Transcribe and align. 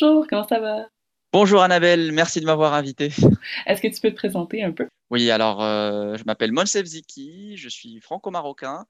Bonjour, 0.00 0.26
comment 0.28 0.46
ça 0.46 0.60
va? 0.60 0.88
Bonjour 1.32 1.60
Annabelle, 1.60 2.12
merci 2.12 2.40
de 2.40 2.46
m'avoir 2.46 2.72
invité. 2.74 3.10
Est-ce 3.66 3.82
que 3.82 3.88
tu 3.88 4.00
peux 4.00 4.10
te 4.10 4.14
présenter 4.14 4.62
un 4.62 4.70
peu? 4.70 4.86
Oui, 5.10 5.28
alors 5.28 5.60
euh, 5.60 6.16
je 6.16 6.22
m'appelle 6.22 6.52
Monsef 6.52 6.86
Ziki, 6.86 7.56
je 7.56 7.68
suis 7.68 8.00
franco-marocain, 8.00 8.86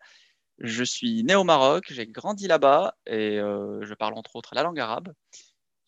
je 0.59 0.85
suis 0.85 1.25
né 1.25 1.35
au 1.35 1.45
Maroc, 1.45 1.87
j'ai 1.89 2.07
grandi 2.07 2.47
là-bas 2.47 2.95
et 3.07 3.39
euh, 3.39 3.83
je 3.87 3.95
parle 3.95 4.19
entre 4.19 4.37
autres 4.37 4.55
la 4.55 4.63
langue 4.63 4.79
arabe. 4.81 5.15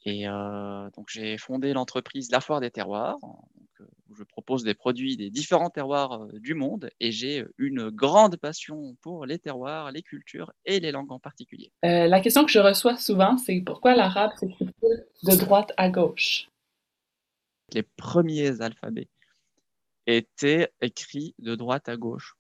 Et 0.06 0.26
euh, 0.26 0.88
donc 0.96 1.08
j'ai 1.10 1.36
fondé 1.36 1.74
l'entreprise 1.74 2.30
La 2.30 2.40
Foire 2.40 2.60
des 2.60 2.70
Terroirs, 2.70 3.18
je 4.20 4.24
propose 4.24 4.62
des 4.62 4.74
produits 4.74 5.16
des 5.16 5.30
différents 5.30 5.70
terroirs 5.70 6.26
du 6.34 6.54
monde 6.54 6.90
et 7.00 7.10
j'ai 7.10 7.46
une 7.58 7.88
grande 7.88 8.36
passion 8.36 8.96
pour 9.00 9.24
les 9.24 9.38
terroirs, 9.38 9.90
les 9.92 10.02
cultures 10.02 10.52
et 10.66 10.78
les 10.78 10.92
langues 10.92 11.12
en 11.12 11.18
particulier. 11.18 11.72
la 11.82 12.20
question 12.20 12.44
que 12.44 12.52
je 12.52 12.58
reçois 12.60 12.96
souvent, 12.98 13.38
c'est 13.38 13.60
pourquoi 13.64 13.94
l'arabe 13.94 14.32
s'écrit 14.38 14.66
de 14.66 15.36
droite 15.36 15.72
à 15.78 15.88
gauche? 15.88 16.48
Les 17.72 17.82
premiers 17.82 18.60
alphabets 18.60 19.08
étaient 20.06 20.70
écrits 20.80 21.34
de 21.38 21.54
droite 21.54 21.88
à 21.88 21.96
gauche, 21.96 22.36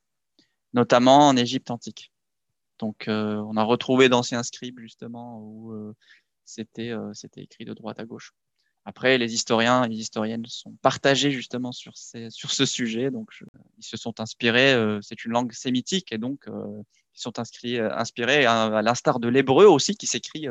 notamment 0.74 1.28
en 1.28 1.36
Égypte 1.36 1.70
antique. 1.70 2.12
Donc, 2.78 3.08
euh, 3.08 3.36
on 3.36 3.56
a 3.56 3.62
retrouvé 3.62 4.08
d'anciens 4.08 4.42
scribes 4.42 4.80
justement 4.80 5.38
où 5.40 5.72
euh, 5.72 5.94
c'était 6.44 6.90
euh, 6.90 7.12
c'était 7.14 7.42
écrit 7.42 7.64
de 7.64 7.74
droite 7.74 8.00
à 8.00 8.04
gauche. 8.04 8.32
Après, 8.84 9.18
les 9.18 9.34
historiens 9.34 9.84
et 9.84 9.88
les 9.88 9.98
historiennes 9.98 10.44
sont 10.46 10.72
partagés 10.82 11.30
justement 11.30 11.70
sur, 11.72 11.92
ce 11.96 12.66
sujet. 12.66 13.10
Donc, 13.10 13.28
ils 13.78 13.84
se 13.84 13.96
sont 13.96 14.20
inspirés. 14.20 14.74
c'est 15.02 15.24
une 15.24 15.32
langue 15.32 15.52
sémitique 15.52 16.12
et 16.12 16.18
donc 16.18 16.46
ils 16.48 17.20
sont 17.20 17.38
inscrits, 17.38 17.78
inspirés 17.78 18.46
à, 18.46 18.82
l'instar 18.82 19.20
de 19.20 19.28
l'hébreu 19.28 19.66
aussi 19.66 19.94
qui 19.96 20.06
s'écrit 20.06 20.46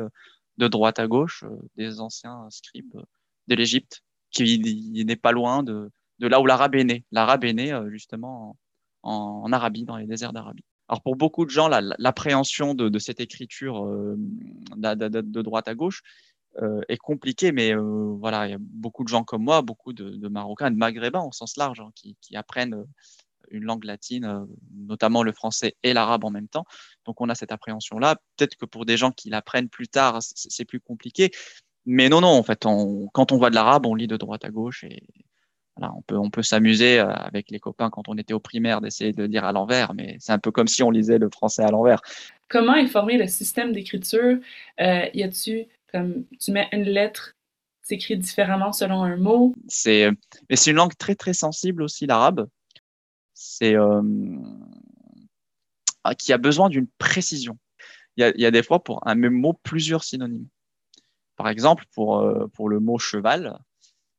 de 0.58 0.68
droite 0.68 1.00
à 1.00 1.08
gauche 1.08 1.44
des 1.76 2.00
anciens 2.00 2.46
scribes 2.50 3.02
de 3.48 3.54
l'Égypte, 3.54 4.02
qui 4.30 5.04
n'est 5.04 5.16
pas 5.16 5.32
loin 5.32 5.62
de, 5.62 5.90
là 6.20 6.40
où 6.40 6.46
l'arabe 6.46 6.76
est 6.76 6.84
né. 6.84 7.04
L'arabe 7.10 7.44
est 7.44 7.52
né 7.52 7.72
euh, 7.72 7.90
justement 7.90 8.56
en, 9.02 9.52
Arabie, 9.52 9.84
dans 9.84 9.96
les 9.96 10.06
déserts 10.06 10.32
d'Arabie. 10.32 10.64
Alors 10.88 11.02
pour 11.02 11.16
beaucoup 11.16 11.44
de 11.44 11.50
gens, 11.50 11.68
l'appréhension 11.68 12.74
de, 12.74 12.98
cette 12.98 13.20
écriture 13.20 13.84
euh, 13.86 14.16
de, 14.76 15.42
droite 15.42 15.68
à 15.68 15.74
gauche 15.74 16.02
euh, 16.60 16.80
est 16.88 16.96
compliquée, 16.96 17.52
mais 17.52 17.74
voilà, 17.74 18.46
il 18.46 18.50
y 18.50 18.54
a 18.54 18.58
beaucoup 18.60 19.04
de 19.04 19.08
gens 19.08 19.24
comme 19.24 19.44
moi, 19.44 19.62
beaucoup 19.62 19.92
de, 19.92 20.28
Marocains 20.28 20.70
de 20.70 20.76
Maghrébins 20.76 21.22
au 21.22 21.32
sens 21.32 21.56
large, 21.56 21.80
hein, 21.80 21.90
qui, 21.94 22.16
apprennent 22.36 22.84
une 23.50 23.64
langue 23.64 23.84
latine, 23.84 24.46
notamment 24.74 25.22
le 25.22 25.32
français 25.32 25.74
et 25.82 25.92
l'arabe 25.92 26.24
en 26.24 26.30
même 26.30 26.48
temps. 26.48 26.64
Donc 27.04 27.20
on 27.20 27.28
a 27.28 27.34
cette 27.34 27.50
appréhension-là. 27.50 28.16
Peut-être 28.36 28.56
que 28.56 28.64
pour 28.64 28.84
des 28.86 28.96
gens 28.96 29.10
qui 29.10 29.28
l'apprennent 29.28 29.68
plus 29.68 29.88
tard, 29.88 30.18
c'est 30.20 30.64
plus 30.64 30.80
compliqué. 30.80 31.30
Mais 31.86 32.08
non, 32.08 32.20
non, 32.20 32.28
en 32.28 32.42
fait, 32.42 32.64
quand 33.12 33.32
on 33.32 33.36
voit 33.38 33.50
de 33.50 33.54
l'arabe, 33.54 33.86
on 33.86 33.94
lit 33.94 34.06
de 34.06 34.16
droite 34.16 34.44
à 34.44 34.50
gauche 34.50 34.84
et, 34.84 35.02
on 35.88 36.02
peut, 36.02 36.16
on 36.16 36.30
peut 36.30 36.42
s'amuser 36.42 36.98
euh, 36.98 37.10
avec 37.10 37.50
les 37.50 37.58
copains 37.58 37.90
quand 37.90 38.08
on 38.08 38.18
était 38.18 38.34
au 38.34 38.40
primaire 38.40 38.80
d'essayer 38.80 39.12
de 39.12 39.26
dire 39.26 39.44
à 39.44 39.52
l'envers, 39.52 39.94
mais 39.94 40.16
c'est 40.18 40.32
un 40.32 40.38
peu 40.38 40.50
comme 40.50 40.68
si 40.68 40.82
on 40.82 40.90
lisait 40.90 41.18
le 41.18 41.30
français 41.30 41.62
à 41.62 41.70
l'envers. 41.70 42.02
Comment 42.48 42.74
informer 42.74 43.16
le 43.16 43.26
système 43.26 43.72
d'écriture? 43.72 44.38
Euh, 44.80 45.06
y 45.14 45.22
a-tu, 45.22 45.66
comme, 45.90 46.24
tu 46.40 46.52
mets 46.52 46.68
une 46.72 46.84
lettre, 46.84 47.36
s'écrit 47.82 48.16
différemment 48.16 48.72
selon 48.72 49.02
un 49.02 49.16
mot? 49.16 49.54
C'est, 49.68 50.10
mais 50.48 50.56
c'est 50.56 50.70
une 50.70 50.76
langue 50.76 50.96
très, 50.96 51.14
très 51.14 51.32
sensible 51.32 51.82
aussi, 51.82 52.06
l'arabe. 52.06 52.48
C'est, 53.34 53.74
euh, 53.74 54.02
qui 56.18 56.32
a 56.32 56.38
besoin 56.38 56.68
d'une 56.68 56.86
précision. 56.98 57.58
Il 58.16 58.22
y, 58.22 58.24
a, 58.24 58.30
il 58.30 58.40
y, 58.40 58.46
a, 58.46 58.50
des 58.50 58.62
fois 58.62 58.82
pour 58.82 59.06
un 59.06 59.14
même 59.14 59.34
mot 59.34 59.54
plusieurs 59.62 60.04
synonymes. 60.04 60.48
Par 61.36 61.48
exemple, 61.48 61.84
pour, 61.94 62.18
euh, 62.18 62.46
pour 62.48 62.68
le 62.68 62.80
mot 62.80 62.98
cheval, 62.98 63.58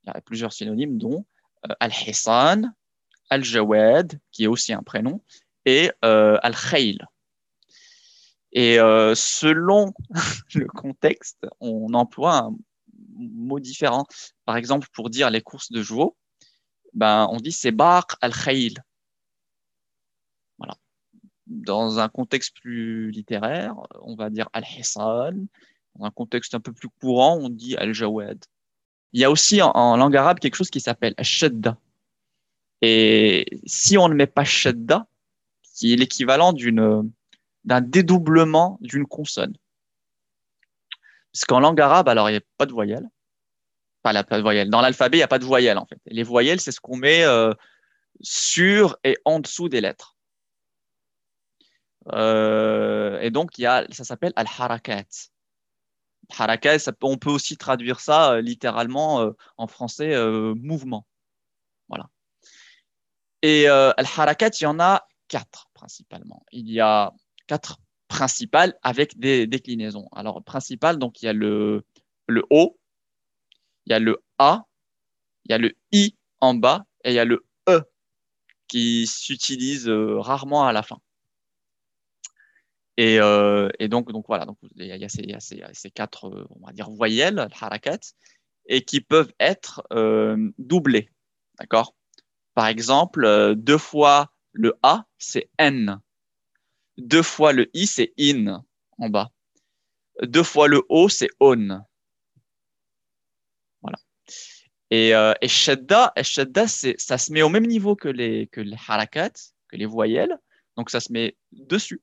il 0.03 0.07
y 0.07 0.09
a 0.09 0.21
plusieurs 0.21 0.53
synonymes, 0.53 0.97
dont 0.97 1.25
euh, 1.69 1.73
Al-Hissan, 1.79 2.73
Al-Jawad, 3.29 4.19
qui 4.31 4.45
est 4.45 4.47
aussi 4.47 4.73
un 4.73 4.83
prénom, 4.83 5.21
et 5.65 5.91
Al-Khayl. 6.01 7.05
Et 8.53 8.79
euh, 8.79 9.15
selon 9.15 9.93
le 10.55 10.67
contexte, 10.67 11.45
on 11.59 11.93
emploie 11.93 12.37
un 12.37 12.55
mot 13.17 13.59
différent. 13.59 14.05
Par 14.45 14.57
exemple, 14.57 14.87
pour 14.93 15.09
dire 15.09 15.29
les 15.29 15.41
courses 15.41 15.71
de 15.71 15.81
chevaux, 15.81 16.17
ben, 16.93 17.27
on 17.31 17.37
dit 17.37 17.51
c'est 17.51 17.71
Bar 17.71 18.05
al-Khayl. 18.21 18.73
Voilà. 20.57 20.75
Dans 21.47 21.99
un 21.99 22.09
contexte 22.09 22.55
plus 22.61 23.11
littéraire, 23.11 23.75
on 24.01 24.15
va 24.15 24.29
dire 24.29 24.49
al-Hissan. 24.53 25.47
Dans 25.95 26.05
un 26.05 26.11
contexte 26.11 26.53
un 26.55 26.59
peu 26.59 26.73
plus 26.73 26.89
courant, 26.89 27.37
on 27.37 27.49
dit 27.49 27.75
al-Jawad. 27.77 28.43
Il 29.13 29.19
y 29.19 29.25
a 29.25 29.31
aussi 29.31 29.61
en, 29.61 29.97
langue 29.97 30.15
arabe 30.15 30.39
quelque 30.39 30.55
chose 30.55 30.69
qui 30.69 30.79
s'appelle 30.79 31.13
shadda. 31.21 31.77
Et 32.81 33.45
si 33.65 33.97
on 33.97 34.07
ne 34.07 34.13
met 34.13 34.27
pas 34.27 34.45
shadda, 34.45 35.05
qui 35.75 35.93
est 35.93 35.97
l'équivalent 35.97 36.53
d'une, 36.53 37.11
d'un 37.63 37.81
dédoublement 37.81 38.77
d'une 38.81 39.05
consonne. 39.05 39.55
Parce 41.33 41.45
qu'en 41.45 41.59
langue 41.59 41.79
arabe, 41.79 42.09
alors 42.09 42.29
il 42.29 42.33
n'y 42.33 42.37
a 42.39 42.41
pas 42.57 42.65
de 42.65 42.73
voyelle. 42.73 43.07
Pas, 44.01 44.13
la, 44.13 44.23
pas 44.23 44.37
de 44.37 44.41
voyelle. 44.41 44.69
Dans 44.69 44.81
l'alphabet, 44.81 45.17
il 45.17 45.19
n'y 45.19 45.23
a 45.23 45.27
pas 45.27 45.39
de 45.39 45.45
voyelle 45.45 45.77
en 45.77 45.85
fait. 45.85 45.99
Les 46.05 46.23
voyelles, 46.23 46.59
c'est 46.59 46.71
ce 46.71 46.81
qu'on 46.81 46.97
met 46.97 47.23
euh, 47.23 47.53
sur 48.21 48.97
et 49.03 49.17
en 49.25 49.39
dessous 49.39 49.69
des 49.69 49.81
lettres. 49.81 50.15
Euh, 52.13 53.19
et 53.21 53.29
donc, 53.29 53.51
ça 53.55 54.03
s'appelle 54.03 54.33
al-harakat 54.35 55.29
on 57.01 57.17
peut 57.17 57.29
aussi 57.29 57.57
traduire 57.57 57.99
ça 57.99 58.33
euh, 58.33 58.41
littéralement 58.41 59.33
en 59.57 59.67
français 59.67 60.15
mouvement. 60.55 61.05
Voilà. 61.89 62.07
Et 63.41 63.67
al-harakat, 63.67 64.49
il 64.59 64.63
y 64.63 64.67
en 64.67 64.79
a 64.79 65.07
quatre 65.27 65.69
principalement. 65.73 66.43
Il 66.51 66.69
y 66.69 66.79
a 66.79 67.13
quatre 67.51 67.81
principales 68.07 68.73
avec 68.81 69.19
des 69.19 69.45
déclinaisons. 69.45 70.07
Alors, 70.13 70.41
principal, 70.41 70.97
donc 70.97 71.21
il 71.21 71.25
y 71.25 71.27
a 71.27 71.33
le, 71.33 71.83
le 72.27 72.43
O, 72.49 72.79
il 73.85 73.91
y 73.91 73.93
a 73.93 73.99
le 73.99 74.23
A, 74.37 74.63
il 75.43 75.51
y 75.51 75.53
a 75.53 75.57
le 75.57 75.73
I 75.91 76.15
en 76.39 76.53
bas 76.53 76.85
et 77.03 77.11
il 77.11 77.15
y 77.15 77.19
a 77.19 77.25
le 77.25 77.45
E 77.67 77.81
qui 78.69 79.05
s'utilise 79.05 79.89
rarement 79.89 80.65
à 80.65 80.71
la 80.71 80.81
fin. 80.81 80.99
Et, 82.95 83.19
euh, 83.19 83.67
donc, 83.89 84.07
voilà, 84.25 84.45
donc 84.45 84.57
il 84.77 84.85
y 84.85 85.03
a, 85.03 85.09
ces, 85.09 85.91
quatre, 85.91 86.29
euh, 86.29 86.47
on 86.51 86.65
va 86.65 86.71
dire, 86.71 86.89
voyelles, 86.89 87.49
harakat, 87.59 87.99
et 88.65 88.85
qui 88.85 89.01
peuvent 89.01 89.33
être 89.41 89.83
euh, 89.91 90.51
doublées. 90.57 91.09
D'accord? 91.59 91.95
Par 92.53 92.67
exemple, 92.67 93.25
euh, 93.25 93.55
deux 93.55 93.77
fois 93.77 94.31
le 94.53 94.77
A, 94.83 95.05
c'est 95.17 95.49
N. 95.57 95.99
Deux 96.97 97.23
fois 97.23 97.53
le 97.53 97.69
I, 97.73 97.87
c'est 97.87 98.13
IN 98.17 98.63
en 98.97 99.09
bas. 99.09 99.31
Deux 100.21 100.43
fois 100.43 100.67
le 100.67 100.83
O, 100.89 101.09
c'est 101.09 101.29
ON. 101.39 101.81
Voilà. 103.81 103.97
Et, 104.89 105.15
euh, 105.15 105.33
et 105.41 105.47
ça 105.47 107.17
se 107.17 107.31
met 107.31 107.41
au 107.41 107.49
même 107.49 107.65
niveau 107.65 107.95
que 107.95 108.09
les, 108.09 108.47
que 108.47 108.61
les 108.61 108.77
harakat, 108.87 109.31
que 109.69 109.77
les 109.77 109.85
voyelles. 109.85 110.37
Donc 110.77 110.89
ça 110.89 110.99
se 110.99 111.11
met 111.11 111.37
dessus 111.51 112.01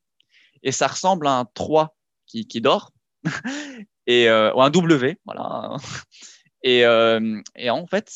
et 0.62 0.72
ça 0.72 0.86
ressemble 0.86 1.26
à 1.26 1.32
un 1.32 1.44
3 1.44 1.96
qui, 2.26 2.46
qui 2.46 2.60
dort, 2.60 2.92
et, 4.06 4.28
euh, 4.28 4.52
ou 4.54 4.62
un 4.62 4.70
W, 4.70 5.18
voilà. 5.24 5.76
Et, 6.64 6.84
euh, 6.84 7.40
et 7.54 7.70
en 7.70 7.86
fait, 7.86 8.10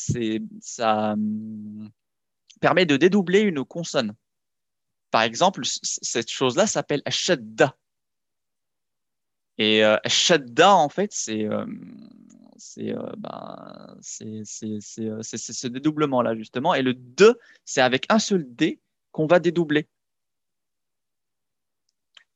ça 0.60 1.12
hum, 1.12 1.88
permet 2.60 2.86
de 2.86 2.96
dédoubler 2.96 3.38
une 3.42 3.64
consonne. 3.64 4.16
Par 5.12 5.22
exemple, 5.22 5.60
cette 5.64 6.30
chose-là 6.30 6.66
s'appelle 6.66 7.02
shadda. 7.06 7.76
Et 9.58 9.84
euh, 9.84 9.98
shadda, 10.06 10.74
en 10.74 10.88
fait, 10.88 11.12
c'est 11.12 11.44
euh, 11.44 11.66
euh 12.78 13.12
ben, 13.18 13.98
ce 14.00 15.66
dédoublement-là, 15.66 16.34
justement. 16.34 16.74
Et 16.74 16.80
le 16.80 16.94
2, 16.94 17.38
c'est 17.66 17.82
avec 17.82 18.06
un 18.08 18.18
seul 18.18 18.46
D 18.48 18.80
qu'on 19.12 19.26
va 19.26 19.38
dédoubler. 19.38 19.86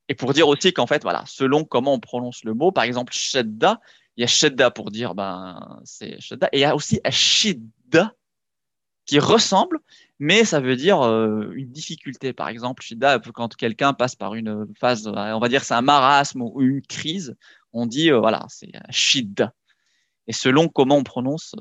Et 0.08 0.14
pour 0.14 0.34
dire 0.34 0.46
aussi 0.46 0.74
qu'en 0.74 0.86
fait, 0.86 1.02
voilà, 1.02 1.24
selon 1.26 1.64
comment 1.64 1.94
on 1.94 2.00
prononce 2.00 2.44
le 2.44 2.52
mot, 2.52 2.72
par 2.72 2.84
exemple, 2.84 3.14
shedda, 3.14 3.80
il 4.18 4.20
y 4.20 4.24
a 4.24 4.26
shedda 4.26 4.70
pour 4.70 4.90
dire, 4.90 5.14
ben, 5.14 5.80
c'est 5.84 6.20
shedda, 6.20 6.50
et 6.52 6.58
il 6.58 6.60
y 6.60 6.64
a 6.64 6.74
aussi 6.76 7.00
shidda 7.10 8.14
qui 9.06 9.18
ressemble, 9.18 9.78
mais 10.18 10.44
ça 10.44 10.60
veut 10.60 10.76
dire 10.76 11.00
euh, 11.02 11.52
une 11.54 11.70
difficulté. 11.70 12.32
Par 12.32 12.48
exemple, 12.48 12.82
shidda, 12.82 13.20
quand 13.34 13.54
quelqu'un 13.54 13.92
passe 13.92 14.16
par 14.16 14.34
une 14.34 14.66
phase, 14.78 15.06
on 15.06 15.38
va 15.38 15.48
dire 15.48 15.64
c'est 15.64 15.74
un 15.74 15.82
marasme 15.82 16.42
ou 16.42 16.60
une 16.60 16.82
crise, 16.82 17.36
on 17.72 17.86
dit, 17.86 18.10
euh, 18.10 18.18
voilà, 18.18 18.44
c'est 18.48 18.72
shidda. 18.90 19.52
Et 20.26 20.32
selon 20.32 20.68
comment 20.68 20.96
on 20.96 21.04
prononce, 21.04 21.54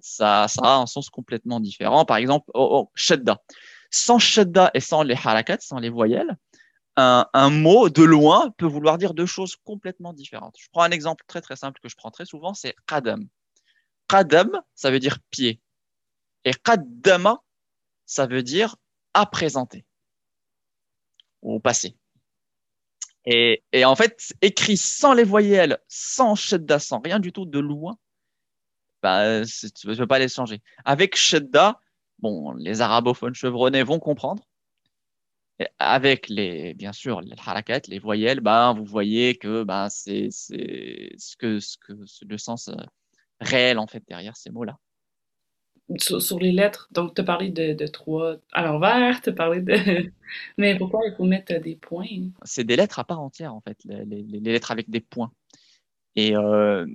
ça, 0.00 0.46
a 0.62 0.76
un 0.76 0.86
sens 0.86 1.10
complètement 1.10 1.60
différent. 1.60 2.04
Par 2.04 2.16
exemple, 2.16 2.50
oh, 2.54 2.68
oh, 2.72 2.90
shedda. 2.94 3.38
Sans 3.90 4.18
shedda 4.18 4.70
et 4.74 4.80
sans 4.80 5.02
les 5.02 5.14
harakat, 5.14 5.58
sans 5.60 5.78
les 5.78 5.90
voyelles, 5.90 6.36
un, 6.96 7.50
mot 7.50 7.88
de 7.88 8.02
loin 8.02 8.50
peut 8.58 8.66
vouloir 8.66 8.98
dire 8.98 9.14
deux 9.14 9.26
choses 9.26 9.56
complètement 9.64 10.12
différentes. 10.12 10.56
Je 10.58 10.68
prends 10.70 10.82
un 10.82 10.90
exemple 10.90 11.24
très 11.26 11.40
très 11.40 11.56
simple 11.56 11.80
que 11.80 11.88
je 11.88 11.96
prends 11.96 12.10
très 12.10 12.26
souvent, 12.26 12.52
c'est 12.52 12.74
qadam. 12.86 13.26
Qadam, 14.08 14.50
ça 14.74 14.90
veut 14.90 14.98
dire 14.98 15.18
pied. 15.30 15.60
Et 16.44 16.52
qaddama, 16.54 17.42
ça 18.06 18.26
veut 18.26 18.42
dire 18.42 18.76
à 19.14 19.26
présenter 19.26 19.84
ou 21.42 21.60
passé. 21.60 21.96
Et, 23.26 23.62
en 23.84 23.94
fait, 23.96 24.32
écrit 24.40 24.76
sans 24.76 25.12
les 25.12 25.24
voyelles, 25.24 25.78
sans 25.88 26.34
shedda, 26.34 26.78
sans 26.78 27.00
rien 27.00 27.20
du 27.20 27.32
tout 27.32 27.44
de 27.44 27.58
loin, 27.58 27.98
bah, 29.02 29.42
tu 29.44 29.86
ne 29.88 29.94
peux 29.94 30.06
pas 30.06 30.18
les 30.18 30.28
changer. 30.28 30.62
Avec 30.84 31.16
shedda, 31.16 31.80
bon, 32.18 32.52
les 32.52 32.80
arabophones 32.80 33.34
chevronnés 33.34 33.82
vont 33.82 33.98
comprendre. 33.98 34.42
avec 35.78 36.28
les, 36.28 36.74
bien 36.74 36.92
sûr, 36.92 37.20
les 37.20 37.36
harakat, 37.38 37.82
les 37.88 37.98
voyelles, 37.98 38.40
bah, 38.40 38.72
vous 38.76 38.84
voyez 38.84 39.36
que 39.36 39.62
bah, 39.62 39.88
c'est 39.90 40.30
ce 40.30 41.36
que, 41.36 41.60
ce 41.60 41.76
que 41.78 41.92
le 42.26 42.38
sens 42.38 42.68
euh, 42.68 42.74
réel 43.40 43.78
en 43.78 43.86
fait 43.86 44.02
derrière 44.08 44.36
ces 44.36 44.50
mots-là 44.50 44.78
sur, 45.98 46.38
les 46.38 46.52
lettres, 46.52 46.88
donc 46.92 47.14
tu 47.14 47.20
as 47.20 47.24
parlé 47.24 47.50
de, 47.50 47.72
de 47.72 47.86
trois 47.86 48.36
à 48.52 48.62
l'envers, 48.62 49.20
tu 49.20 49.30
as 49.30 49.32
parlé 49.32 49.60
de... 49.60 49.74
Mais 50.58 50.76
pourquoi 50.76 51.00
il 51.06 51.14
faut 51.16 51.24
mettre 51.24 51.60
des 51.60 51.76
points? 51.76 52.06
C'est 52.44 52.64
des 52.64 52.76
lettres 52.76 52.98
à 52.98 53.04
part 53.04 53.20
entière, 53.20 53.54
en 53.54 53.60
fait, 53.60 53.78
les, 53.84 54.04
les, 54.04 54.40
lettres 54.40 54.70
avec 54.70 54.88
des 54.88 55.00
points. 55.00 55.32
Et 56.14 56.36
euh, 56.36 56.86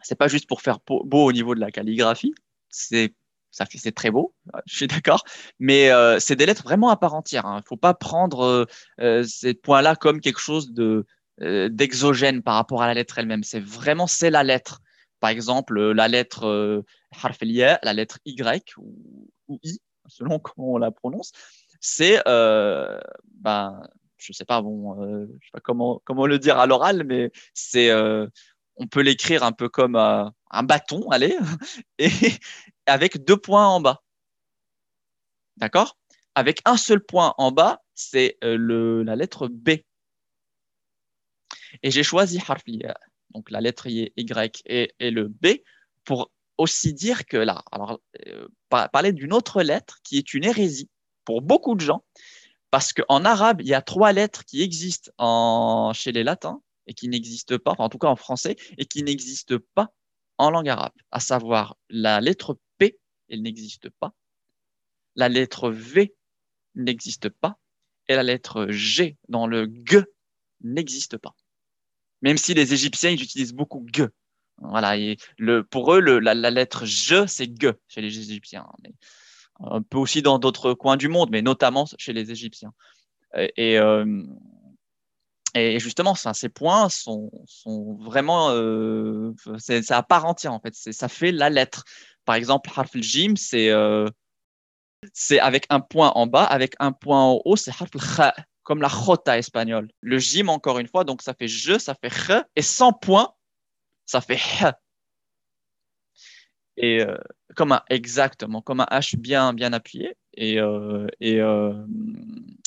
c'est 0.00 0.18
pas 0.18 0.28
juste 0.28 0.48
pour 0.48 0.62
faire 0.62 0.78
beau, 0.86 1.24
au 1.24 1.32
niveau 1.32 1.54
de 1.54 1.60
la 1.60 1.70
calligraphie, 1.70 2.34
c'est 2.68 3.14
c'est 3.50 3.94
très 3.94 4.10
beau, 4.10 4.34
je 4.66 4.76
suis 4.76 4.86
d'accord, 4.86 5.22
mais 5.58 5.90
euh, 5.90 6.18
c'est 6.18 6.36
des 6.36 6.46
lettres 6.46 6.64
vraiment 6.64 6.90
à 6.90 6.96
part 6.96 7.14
entière. 7.14 7.44
Il 7.46 7.48
hein. 7.48 7.56
ne 7.58 7.62
faut 7.62 7.76
pas 7.76 7.94
prendre 7.94 8.40
euh, 8.40 8.64
euh, 9.00 9.24
ces 9.24 9.54
points-là 9.54 9.96
comme 9.96 10.20
quelque 10.20 10.40
chose 10.40 10.72
de 10.72 11.06
d'exogène 11.40 12.44
par 12.44 12.54
rapport 12.54 12.80
à 12.80 12.86
la 12.86 12.94
lettre 12.94 13.18
elle-même. 13.18 13.42
C'est 13.42 13.58
vraiment 13.58 14.06
c'est 14.06 14.30
la 14.30 14.44
lettre. 14.44 14.80
Par 15.24 15.30
exemple, 15.30 15.80
la 15.92 16.06
lettre 16.06 16.84
la 17.82 17.92
lettre 17.94 18.18
Y 18.26 18.76
ou, 18.76 19.58
I, 19.62 19.80
selon 20.06 20.38
comment 20.38 20.74
on 20.74 20.76
la 20.76 20.90
prononce, 20.90 21.32
c'est, 21.80 22.20
euh, 22.28 23.00
ben, 23.32 23.88
je 24.18 24.34
sais 24.34 24.44
pas, 24.44 24.60
bon, 24.60 25.02
euh, 25.02 25.26
sais 25.44 25.50
pas 25.50 25.60
comment, 25.60 26.02
comment 26.04 26.26
le 26.26 26.38
dire 26.38 26.58
à 26.58 26.66
l'oral, 26.66 27.04
mais 27.04 27.32
c'est, 27.54 27.88
euh, 27.88 28.26
on 28.76 28.86
peut 28.86 29.00
l'écrire 29.00 29.44
un 29.44 29.52
peu 29.52 29.70
comme 29.70 29.96
un 29.96 30.62
bâton, 30.62 31.08
allez, 31.10 31.38
et 31.98 32.10
avec 32.84 33.24
deux 33.24 33.38
points 33.38 33.66
en 33.66 33.80
bas. 33.80 34.02
D'accord? 35.56 35.96
Avec 36.34 36.60
un 36.66 36.76
seul 36.76 37.02
point 37.02 37.32
en 37.38 37.50
bas, 37.50 37.80
c'est 37.94 38.36
la 38.42 39.16
lettre 39.16 39.48
B. 39.48 39.70
Et 41.82 41.90
j'ai 41.90 42.02
choisi 42.02 42.38
harfliya, 42.46 42.94
donc 43.34 43.50
la 43.50 43.60
lettre 43.60 43.86
Y 43.88 44.62
et, 44.66 44.94
et 44.98 45.10
le 45.10 45.28
B, 45.28 45.46
pour 46.04 46.30
aussi 46.58 46.94
dire 46.94 47.26
que 47.26 47.36
là, 47.36 47.62
alors, 47.72 48.00
euh, 48.26 48.48
parler 48.68 49.12
d'une 49.12 49.32
autre 49.32 49.62
lettre 49.62 49.98
qui 50.02 50.18
est 50.18 50.34
une 50.34 50.44
hérésie 50.44 50.88
pour 51.24 51.42
beaucoup 51.42 51.74
de 51.74 51.80
gens, 51.80 52.04
parce 52.70 52.92
qu'en 52.92 53.24
arabe, 53.24 53.60
il 53.60 53.68
y 53.68 53.74
a 53.74 53.82
trois 53.82 54.12
lettres 54.12 54.44
qui 54.44 54.62
existent 54.62 55.10
en, 55.18 55.92
chez 55.94 56.12
les 56.12 56.24
latins 56.24 56.60
et 56.86 56.94
qui 56.94 57.08
n'existent 57.08 57.58
pas, 57.58 57.74
en 57.78 57.88
tout 57.88 57.98
cas 57.98 58.08
en 58.08 58.16
français, 58.16 58.56
et 58.78 58.84
qui 58.84 59.02
n'existent 59.02 59.58
pas 59.74 59.92
en 60.38 60.50
langue 60.50 60.68
arabe, 60.68 60.92
à 61.10 61.20
savoir 61.20 61.76
la 61.88 62.20
lettre 62.20 62.58
P, 62.78 62.98
elle 63.28 63.42
n'existe 63.42 63.88
pas, 63.88 64.12
la 65.14 65.28
lettre 65.28 65.70
V 65.70 66.14
n'existe 66.74 67.28
pas, 67.28 67.58
et 68.08 68.16
la 68.16 68.22
lettre 68.22 68.66
G 68.68 69.16
dans 69.28 69.46
le 69.46 69.72
G 69.86 70.04
n'existe 70.60 71.16
pas. 71.16 71.34
Même 72.24 72.38
si 72.38 72.54
les 72.54 72.72
Égyptiens, 72.72 73.10
ils 73.10 73.22
utilisent 73.22 73.52
beaucoup 73.52 73.86
G 73.94 74.06
voilà, 74.58 74.96
pour 75.70 75.94
eux, 75.94 76.00
la, 76.00 76.34
lettre 76.50 76.86
je, 76.86 77.26
c'est 77.26 77.60
G 77.60 77.72
chez 77.88 78.00
les 78.00 78.18
Égyptiens. 78.18 78.66
Mais 78.82 78.92
un 79.60 79.82
peu 79.82 79.98
aussi 79.98 80.22
dans 80.22 80.38
d'autres 80.38 80.74
coins 80.74 80.96
du 80.96 81.08
monde, 81.08 81.28
mais 81.30 81.42
notamment 81.42 81.86
chez 81.98 82.12
les 82.12 82.30
Égyptiens. 82.30 82.72
Et, 83.36 83.78
euh, 83.78 84.22
justement, 85.54 86.14
ces 86.14 86.48
points 86.48 86.88
sont, 86.88 87.30
vraiment. 88.00 88.50
Euh, 88.50 89.34
c'est 89.58 89.90
à 89.90 90.02
part 90.02 90.24
entière, 90.24 90.52
en 90.52 90.60
fait. 90.60 90.74
Ça 90.74 91.08
fait 91.08 91.32
la 91.32 91.50
lettre. 91.50 91.84
Par 92.24 92.36
exemple, 92.36 92.70
harf 92.74 92.96
jim, 92.96 93.34
c'est 93.36 93.68
euh, 93.70 94.08
c'est 95.12 95.40
avec 95.40 95.66
un 95.68 95.80
point 95.80 96.10
en 96.14 96.26
bas, 96.26 96.44
avec 96.44 96.74
un 96.78 96.92
point 96.92 97.22
en 97.22 97.42
haut, 97.44 97.56
c'est 97.56 97.70
harf 97.70 97.90
kha, 97.90 98.34
comme 98.64 98.82
la 98.82 98.88
jota 98.88 99.38
espagnole. 99.38 99.90
Le 100.00 100.18
jim, 100.18 100.48
encore 100.48 100.78
une 100.78 100.88
fois, 100.88 101.04
donc 101.04 101.22
ça 101.22 101.34
fait 101.34 101.48
je, 101.48 101.78
ça 101.78 101.94
fait 101.94 102.10
kh, 102.10 102.42
et 102.56 102.62
sans 102.62 102.92
point, 102.92 103.32
ça 104.06 104.20
fait 104.20 104.40
et 106.76 107.00
euh, 107.02 107.16
comme 107.54 107.72
un 107.72 107.82
exactement 107.88 108.60
comme 108.60 108.80
un 108.80 108.88
H 108.90 109.16
bien 109.16 109.52
bien 109.52 109.72
appuyé. 109.72 110.16
Et, 110.36 110.58
euh, 110.58 111.06
et, 111.20 111.40
euh, 111.40 111.72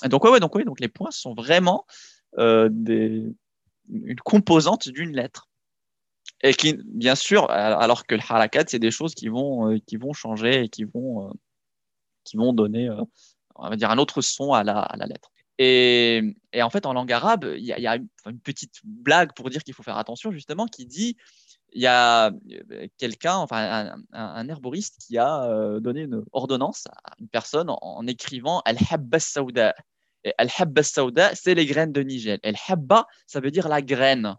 donc 0.06 0.24
ouais, 0.24 0.40
donc 0.40 0.58
donc 0.64 0.80
les 0.80 0.88
points 0.88 1.12
sont 1.12 1.34
vraiment 1.34 1.86
des, 2.38 3.26
une 3.90 4.20
composante 4.24 4.88
d'une 4.90 5.12
lettre. 5.12 5.50
Et 6.42 6.54
qui 6.54 6.78
bien 6.86 7.16
sûr 7.16 7.50
alors 7.50 8.06
que 8.06 8.16
le 8.16 8.22
harakat 8.22 8.66
c'est 8.68 8.80
des 8.80 8.92
choses 8.92 9.16
qui 9.16 9.28
vont 9.28 9.80
qui 9.88 9.98
vont 9.98 10.14
changer 10.14 10.64
et 10.64 10.70
qui 10.70 10.84
vont 10.84 11.34
qui 12.24 12.38
vont 12.38 12.54
donner 12.54 12.90
on 13.56 13.70
va 13.70 13.76
dire 13.76 13.90
un 13.90 13.98
autre 13.98 14.22
son 14.22 14.54
à 14.54 14.64
la, 14.64 14.80
à 14.80 14.98
la 14.98 15.08
lettre 15.08 15.32
et, 15.59 16.36
en 16.56 16.69
fait, 16.69 16.86
en 16.86 16.94
langue 16.94 17.12
arabe, 17.12 17.51
il 17.57 17.63
y 17.63 17.88
a, 17.88 17.95
une, 17.95 18.39
petite 18.44 18.75
blague 18.83 19.33
pour 19.33 19.50
dire 19.50 19.63
qu'il 19.63 19.74
faut 19.74 19.83
faire 19.83 19.98
attention, 19.98 20.31
justement, 20.31 20.68
qui 20.68 20.86
dit 20.86 21.18
il 21.74 21.81
y 21.81 21.88
a 21.88 22.27
euh, 22.30 22.88
quelqu'un, 22.98 23.36
enfin 23.36 23.95
un, 24.13 24.50
herboriste, 24.50 24.98
qui 25.00 25.18
a 25.18 25.44
euh, 25.45 25.80
donné 25.80 26.01
une 26.01 26.24
ordonnance 26.31 26.88
à 26.88 27.13
une 27.19 27.27
personne 27.27 27.68
en, 27.69 28.07
écrivant 28.07 28.62
Al-Habba 28.65 29.19
Sauda. 29.19 29.75
Et 30.24 30.33
Al-Habba 30.38 30.83
Sauda, 30.83 31.36
c'est 31.36 31.56
les 31.56 31.65
graines 31.65 31.92
de 31.92 32.01
Nigel. 32.01 32.39
Al-Habba, 32.44 33.06
ça 33.25 33.39
veut 33.39 33.51
dire 33.51 33.68
la 33.68 33.81
graine. 33.81 34.36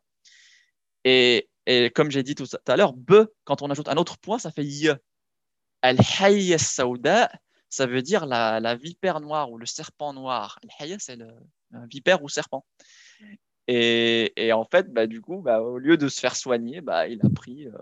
Et, 1.05 1.49
comme 1.95 2.11
j'ai 2.11 2.23
dit 2.23 2.35
tout 2.35 2.47
à 2.67 2.77
l'heure, 2.77 2.95
B, 2.95 3.27
quand 3.45 3.61
on 3.63 3.71
ajoute 3.71 3.89
un 3.89 3.97
autre 3.97 4.19
point, 4.19 4.39
ça 4.39 4.51
fait 4.51 4.65
Y. 4.65 4.99
Al-Hayya 5.83 6.59
Sauda, 6.59 7.31
ça 7.69 7.87
veut 7.87 8.03
dire 8.03 8.27
la, 8.27 8.61
la, 8.61 8.75
vipère 8.75 9.21
noire 9.21 9.51
ou 9.51 9.59
le 9.59 9.67
serpent 9.67 10.13
noir. 10.13 10.59
C'est 10.99 11.17
le, 11.17 11.29
vipère 11.91 12.23
ou 12.23 12.29
serpent. 12.29 12.65
Et, 13.67 14.33
et, 14.37 14.53
en 14.53 14.65
fait, 14.65 14.93
bah, 14.93 15.07
du 15.07 15.21
coup, 15.21 15.43
bah, 15.43 15.61
au 15.61 15.79
lieu 15.79 15.97
de 15.97 16.09
se 16.09 16.21
faire 16.21 16.37
soigner, 16.37 16.81
bah, 16.81 17.07
il 17.07 17.21
a 17.25 17.29
pris. 17.29 17.67
Euh, 17.67 17.73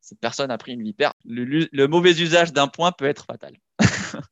cette 0.00 0.20
personne 0.20 0.50
a 0.50 0.58
pris 0.58 0.72
une 0.72 0.82
vipère. 0.82 1.12
Le, 1.24 1.66
le 1.70 1.88
mauvais 1.88 2.12
usage 2.12 2.52
d'un 2.52 2.68
point 2.68 2.92
peut 2.92 3.06
être 3.06 3.24
fatal. 3.24 3.56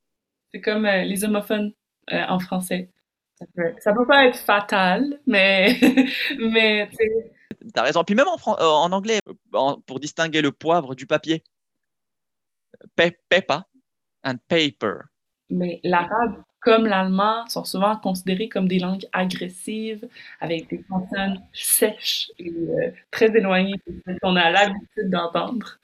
C'est 0.54 0.61
comme 0.61 0.85
euh, 0.85 1.02
les 1.02 1.25
homophones 1.25 1.73
euh, 2.12 2.25
en 2.28 2.38
français. 2.38 2.90
Ça 3.38 3.47
peut, 3.56 3.75
ça 3.80 3.92
peut 3.92 4.06
pas 4.06 4.26
être 4.26 4.38
fatal, 4.38 5.20
mais. 5.26 5.76
mais 6.38 6.88
T'as 7.75 7.82
raison. 7.82 8.04
Puis 8.04 8.14
même 8.14 8.28
en, 8.28 8.38
en 8.47 8.92
anglais, 8.92 9.20
pour 9.87 9.99
distinguer 9.99 10.42
le 10.42 10.52
poivre 10.52 10.94
du 10.94 11.06
papier, 11.06 11.42
pe 12.97 13.11
pepper 13.28 13.61
and 14.25 14.37
paper. 14.49 15.02
Mais 15.50 15.81
l'arabe, 15.85 16.43
comme 16.61 16.87
l'allemand, 16.87 17.47
sont 17.49 17.64
souvent 17.64 17.97
considérés 17.97 18.49
comme 18.49 18.69
des 18.69 18.79
langues 18.79 19.07
agressives, 19.12 20.09
avec 20.41 20.69
des 20.71 20.83
consonnes 20.85 21.43
sèches 21.52 22.31
et 22.38 22.50
euh, 22.50 22.91
très 23.11 23.37
éloignées 23.37 23.81
de 23.87 24.02
ce 24.07 24.19
qu'on 24.21 24.37
a 24.37 24.50
l'habitude 24.50 25.11
d'entendre. 25.11 25.79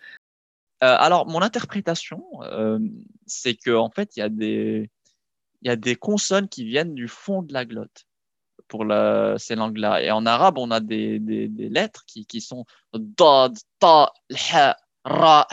Euh, 0.85 0.97
alors, 0.99 1.27
mon 1.27 1.43
interprétation, 1.43 2.25
euh, 2.43 2.79
c'est 3.27 3.57
qu'en 3.57 3.87
en 3.87 3.91
fait, 3.91 4.17
il 4.17 4.21
y, 4.21 4.23
a 4.23 4.29
des, 4.29 4.89
y 5.63 5.69
a 5.69 5.77
des 5.77 5.97
consonnes 5.97 6.49
qui 6.49 6.65
viennent 6.65 6.95
du 6.95 7.09
fond 7.09 7.43
de 7.43 7.53
la 7.53 7.65
glotte 7.65 8.07
pour 8.69 8.85
la, 8.85 9.35
ces 9.39 9.57
langues-là. 9.57 10.03
Et 10.03 10.11
en 10.13 10.25
arabe, 10.25 10.59
on 10.59 10.71
a 10.71 10.79
des, 10.79 11.19
des, 11.19 11.49
des 11.49 11.69
lettres 11.69 12.05
qui, 12.07 12.27
qui 12.27 12.41
sont 12.41 12.65
dad, 12.95 13.57
ta, 13.81 14.13
ha, 14.53 14.77
ra. 15.05 15.49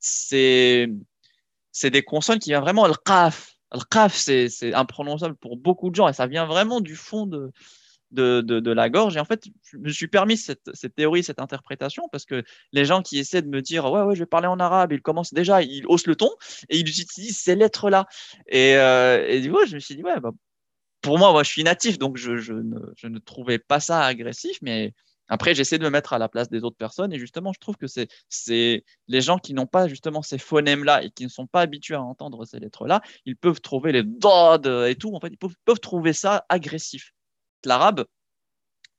C'est 0.00 0.90
c'est 1.74 1.90
des 1.90 2.02
consonnes 2.02 2.38
qui 2.38 2.50
viennent 2.50 2.62
vraiment 2.62 2.86
le 2.86 2.94
qaf. 2.94 3.56
Qaf, 3.90 4.14
c'est 4.14 4.72
imprononçable 4.72 5.34
pour 5.34 5.56
beaucoup 5.56 5.90
de 5.90 5.96
gens 5.96 6.08
et 6.08 6.12
ça 6.12 6.28
vient 6.28 6.46
vraiment 6.46 6.80
du 6.80 6.94
fond 6.94 7.26
de, 7.26 7.50
de, 8.12 8.40
de, 8.40 8.70
la 8.70 8.88
gorge. 8.88 9.16
Et 9.16 9.20
en 9.20 9.24
fait, 9.24 9.44
je 9.64 9.78
me 9.78 9.88
suis 9.90 10.06
permis 10.06 10.36
cette, 10.36 10.70
cette, 10.72 10.94
théorie, 10.94 11.24
cette 11.24 11.40
interprétation, 11.40 12.08
parce 12.12 12.24
que 12.24 12.44
les 12.72 12.84
gens 12.84 13.02
qui 13.02 13.18
essaient 13.18 13.42
de 13.42 13.48
me 13.48 13.60
dire 13.60 13.90
Ouais, 13.90 14.02
ouais, 14.02 14.14
je 14.14 14.20
vais 14.20 14.26
parler 14.26 14.46
en 14.46 14.60
arabe, 14.60 14.92
ils 14.92 15.02
commencent 15.02 15.34
déjà, 15.34 15.62
ils 15.62 15.84
haussent 15.88 16.06
le 16.06 16.14
ton 16.14 16.30
et 16.68 16.78
ils 16.78 16.88
utilisent 16.88 17.38
ces 17.38 17.56
lettres-là. 17.56 18.06
Et, 18.46 18.76
euh, 18.76 19.26
et 19.26 19.40
du 19.40 19.50
coup, 19.50 19.66
je 19.66 19.74
me 19.74 19.80
suis 19.80 19.96
dit 19.96 20.04
Ouais, 20.04 20.20
bah, 20.20 20.30
pour 21.00 21.18
moi, 21.18 21.32
moi, 21.32 21.42
je 21.42 21.50
suis 21.50 21.64
natif, 21.64 21.98
donc 21.98 22.16
je, 22.16 22.36
je, 22.36 22.52
ne, 22.52 22.78
je 22.96 23.08
ne 23.08 23.18
trouvais 23.18 23.58
pas 23.58 23.80
ça 23.80 24.04
agressif, 24.04 24.58
mais 24.62 24.94
Après, 25.28 25.54
j'essaie 25.54 25.78
de 25.78 25.84
me 25.84 25.90
mettre 25.90 26.12
à 26.12 26.18
la 26.18 26.28
place 26.28 26.50
des 26.50 26.64
autres 26.64 26.76
personnes 26.76 27.12
et 27.12 27.18
justement, 27.18 27.52
je 27.52 27.60
trouve 27.60 27.76
que 27.76 27.86
c'est 27.86 28.84
les 29.08 29.20
gens 29.20 29.38
qui 29.38 29.54
n'ont 29.54 29.66
pas 29.66 29.88
justement 29.88 30.22
ces 30.22 30.38
phonèmes-là 30.38 31.02
et 31.02 31.10
qui 31.10 31.24
ne 31.24 31.28
sont 31.28 31.46
pas 31.46 31.62
habitués 31.62 31.94
à 31.94 32.02
entendre 32.02 32.44
ces 32.44 32.60
lettres-là, 32.60 33.00
ils 33.24 33.36
peuvent 33.36 33.60
trouver 33.60 33.92
les 33.92 34.02
dod 34.02 34.66
et 34.66 34.96
tout, 34.96 35.14
en 35.14 35.20
fait, 35.20 35.28
ils 35.28 35.38
peuvent, 35.38 35.80
trouver 35.80 36.12
ça 36.12 36.44
agressif. 36.48 37.12
L'arabe 37.64 38.04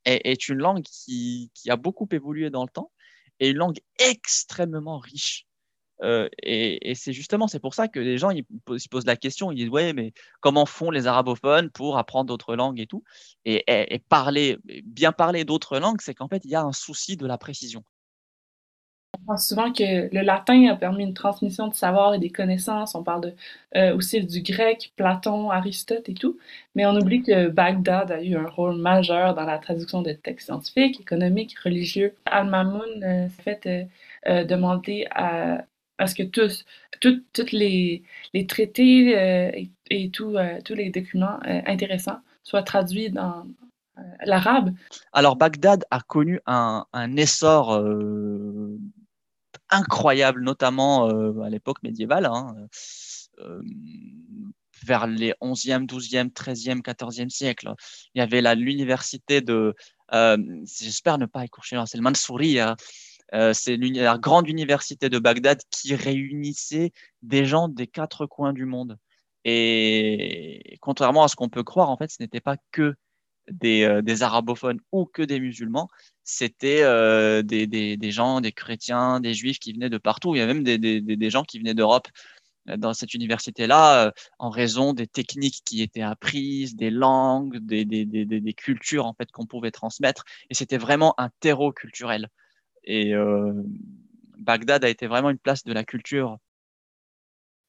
est, 0.06 0.50
une 0.50 0.58
langue 0.58 0.84
qui, 0.84 1.52
qui 1.54 1.70
a 1.70 1.76
beaucoup 1.76 2.08
évolué 2.12 2.50
dans 2.50 2.64
le 2.64 2.70
temps 2.70 2.92
et 3.40 3.50
une 3.50 3.58
langue 3.58 3.80
extrêmement 4.00 4.98
riche. 4.98 5.46
Euh, 6.04 6.28
et, 6.44 6.94
c'est 6.96 7.14
justement, 7.14 7.48
c'est 7.48 7.60
pour 7.60 7.74
ça 7.74 7.88
que 7.88 8.00
les 8.00 8.18
gens 8.18 8.30
ils, 8.30 8.46
se 8.78 8.90
posent 8.90 9.06
la 9.06 9.16
question, 9.16 9.52
ils 9.52 9.56
disent 9.56 9.70
ouais, 9.70 9.94
mais 9.94 10.14
comment 10.42 10.66
font 10.66 10.92
les 10.92 11.08
arabophones 11.08 11.70
pour 11.70 11.98
apprendre 11.98 12.28
d'autres 12.28 12.56
langues 12.56 12.80
et 12.80 12.88
tout? 12.88 13.04
Et, 13.46 13.64
parler, 14.10 14.58
bien 14.84 15.12
parler 15.12 15.46
d'autres 15.46 15.80
langues, 15.80 16.02
c'est 16.02 16.14
qu'en 16.14 16.28
fait 16.28 16.44
il 16.46 16.52
y 16.52 16.56
a 16.56 16.64
un 16.64 16.74
souci 16.74 17.18
de 17.18 17.26
la 17.26 17.38
précision. 17.38 17.84
On 19.18 19.26
pense 19.32 19.48
souvent 19.48 19.72
que 19.72 20.14
le 20.14 20.22
latin 20.22 20.68
a 20.68 20.76
permis 20.76 21.04
une 21.04 21.14
transmission 21.14 21.70
de 21.70 21.74
savoir 21.74 22.14
et 22.14 22.20
des 22.20 22.30
connaissances. 22.30 22.96
On 22.96 23.04
parle 23.04 23.34
euh, 23.78 23.96
aussi 23.96 24.22
du 24.22 24.42
grec, 24.42 24.92
Platon, 24.98 25.52
Aristote 25.52 26.10
et 26.10 26.14
tout. 26.14 26.38
Mais 26.76 26.86
on 26.86 26.98
oublie 26.98 27.24
que 27.24 27.48
Bagdad 27.48 28.12
a 28.12 28.22
eu 28.22 28.36
un 28.36 28.46
rôle 28.46 28.76
majeur 28.76 29.34
dans 29.34 29.46
la 29.46 29.58
traduction 29.58 30.02
de 30.02 30.12
textes 30.12 30.48
scientifiques, 30.48 31.00
économiques, 31.00 31.58
religieux. 31.60 32.14
Al-Mamoun 32.26 33.04
euh, 33.04 33.30
fait 33.30 33.88
demander 34.26 35.08
à, 35.12 35.64
parce 35.98 36.14
que 36.14 36.24
tous, 36.24 36.66
les, 37.52 38.04
les 38.34 38.48
traités 38.48 39.18
euh, 39.18 39.52
et, 39.90 40.10
tout, 40.10 40.36
euh, 40.36 40.60
tous 40.64 40.74
les 40.74 40.90
documents 40.90 41.40
euh, 41.48 41.62
intéressants 41.66 42.20
soient 42.44 42.64
traduits 42.64 43.10
dans 43.10 43.46
l'arabe. 44.26 44.74
Alors 45.14 45.38
Bagdad 45.38 45.86
a 45.90 46.02
connu 46.02 46.42
un, 46.46 46.86
un 46.92 47.16
essor 47.16 47.82
incroyable, 49.70 50.44
notamment 50.44 51.08
à 51.42 51.50
l'époque 51.50 51.82
médiévale, 51.82 52.26
hein, 52.26 52.56
vers 54.86 55.08
les 55.08 55.34
11e, 55.42 55.88
12e, 55.88 56.30
13e, 56.30 56.82
14e 56.82 57.30
siècle. 57.30 57.74
Il 58.14 58.20
y 58.20 58.22
avait 58.22 58.42
l'université 58.54 59.40
de, 59.40 59.74
j'espère 60.12 61.18
ne 61.18 61.26
pas 61.26 61.46
écorcher, 61.46 61.82
c'est 61.88 61.98
le 61.98 62.04
Mansouri, 62.04 62.60
euh, 63.34 63.54
c'est 63.54 63.78
la 63.78 64.18
grande 64.18 64.48
université 64.48 65.10
de 65.10 65.20
Bagdad 65.20 65.60
qui 65.72 65.96
réunissait 65.96 66.92
des 67.22 67.46
gens 67.46 67.68
des 67.68 67.88
quatre 67.88 68.26
coins 68.26 68.54
du 68.54 68.66
monde. 68.66 68.98
Et 69.46 70.78
contrairement 70.82 71.24
à 71.24 71.28
ce 71.28 71.36
qu'on 71.36 71.50
peut 71.50 71.64
croire, 71.64 71.90
en 71.90 71.98
fait, 71.98 72.10
ce 72.12 72.18
n'était 72.20 72.42
pas 72.42 72.58
que 72.72 72.96
des, 73.50 73.84
euh, 73.84 74.22
arabophones 74.22 74.80
ou 74.92 75.06
que 75.06 75.22
des 75.22 75.40
musulmans, 75.40 75.88
c'était 76.24 76.82
euh, 76.84 77.44
des, 77.44 78.12
gens, 78.12 78.42
des 78.42 78.52
chrétiens, 78.52 79.20
des 79.20 79.34
juifs 79.34 79.60
qui 79.60 79.74
venaient 79.74 79.90
de 79.90 79.98
partout. 79.98 80.36
Il 80.36 80.40
y 80.40 80.42
a 80.42 80.48
même 80.48 80.64
des, 80.64 81.30
gens 81.30 81.44
qui 81.44 81.60
venaient 81.60 81.76
d'Europe 81.76 82.08
dans 82.78 82.96
cette 82.96 83.14
université-là 83.14 84.12
en 84.40 84.50
raison 84.50 84.94
des 84.94 85.06
techniques 85.06 85.62
qui 85.64 85.84
étaient 85.84 86.02
apprises, 86.02 86.76
des 86.76 86.90
langues, 86.90 87.58
des, 87.58 88.54
cultures 88.58 89.06
en 89.06 89.14
fait 89.14 89.32
qu'on 89.32 89.46
pouvait 89.46 89.72
transmettre. 89.72 90.24
Et 90.50 90.56
c'était 90.56 90.80
vraiment 90.80 91.14
un 91.20 91.30
terreau 91.40 91.72
culturel. 91.72 92.30
Et 92.86 93.14
euh, 93.14 93.54
Bagdad 94.38 94.86
a 94.86 94.90
été 94.90 95.08
vraiment 95.08 95.30
une 95.30 95.38
place 95.38 95.64
de 95.64 95.74
la 95.74 95.84
culture. 95.84 96.38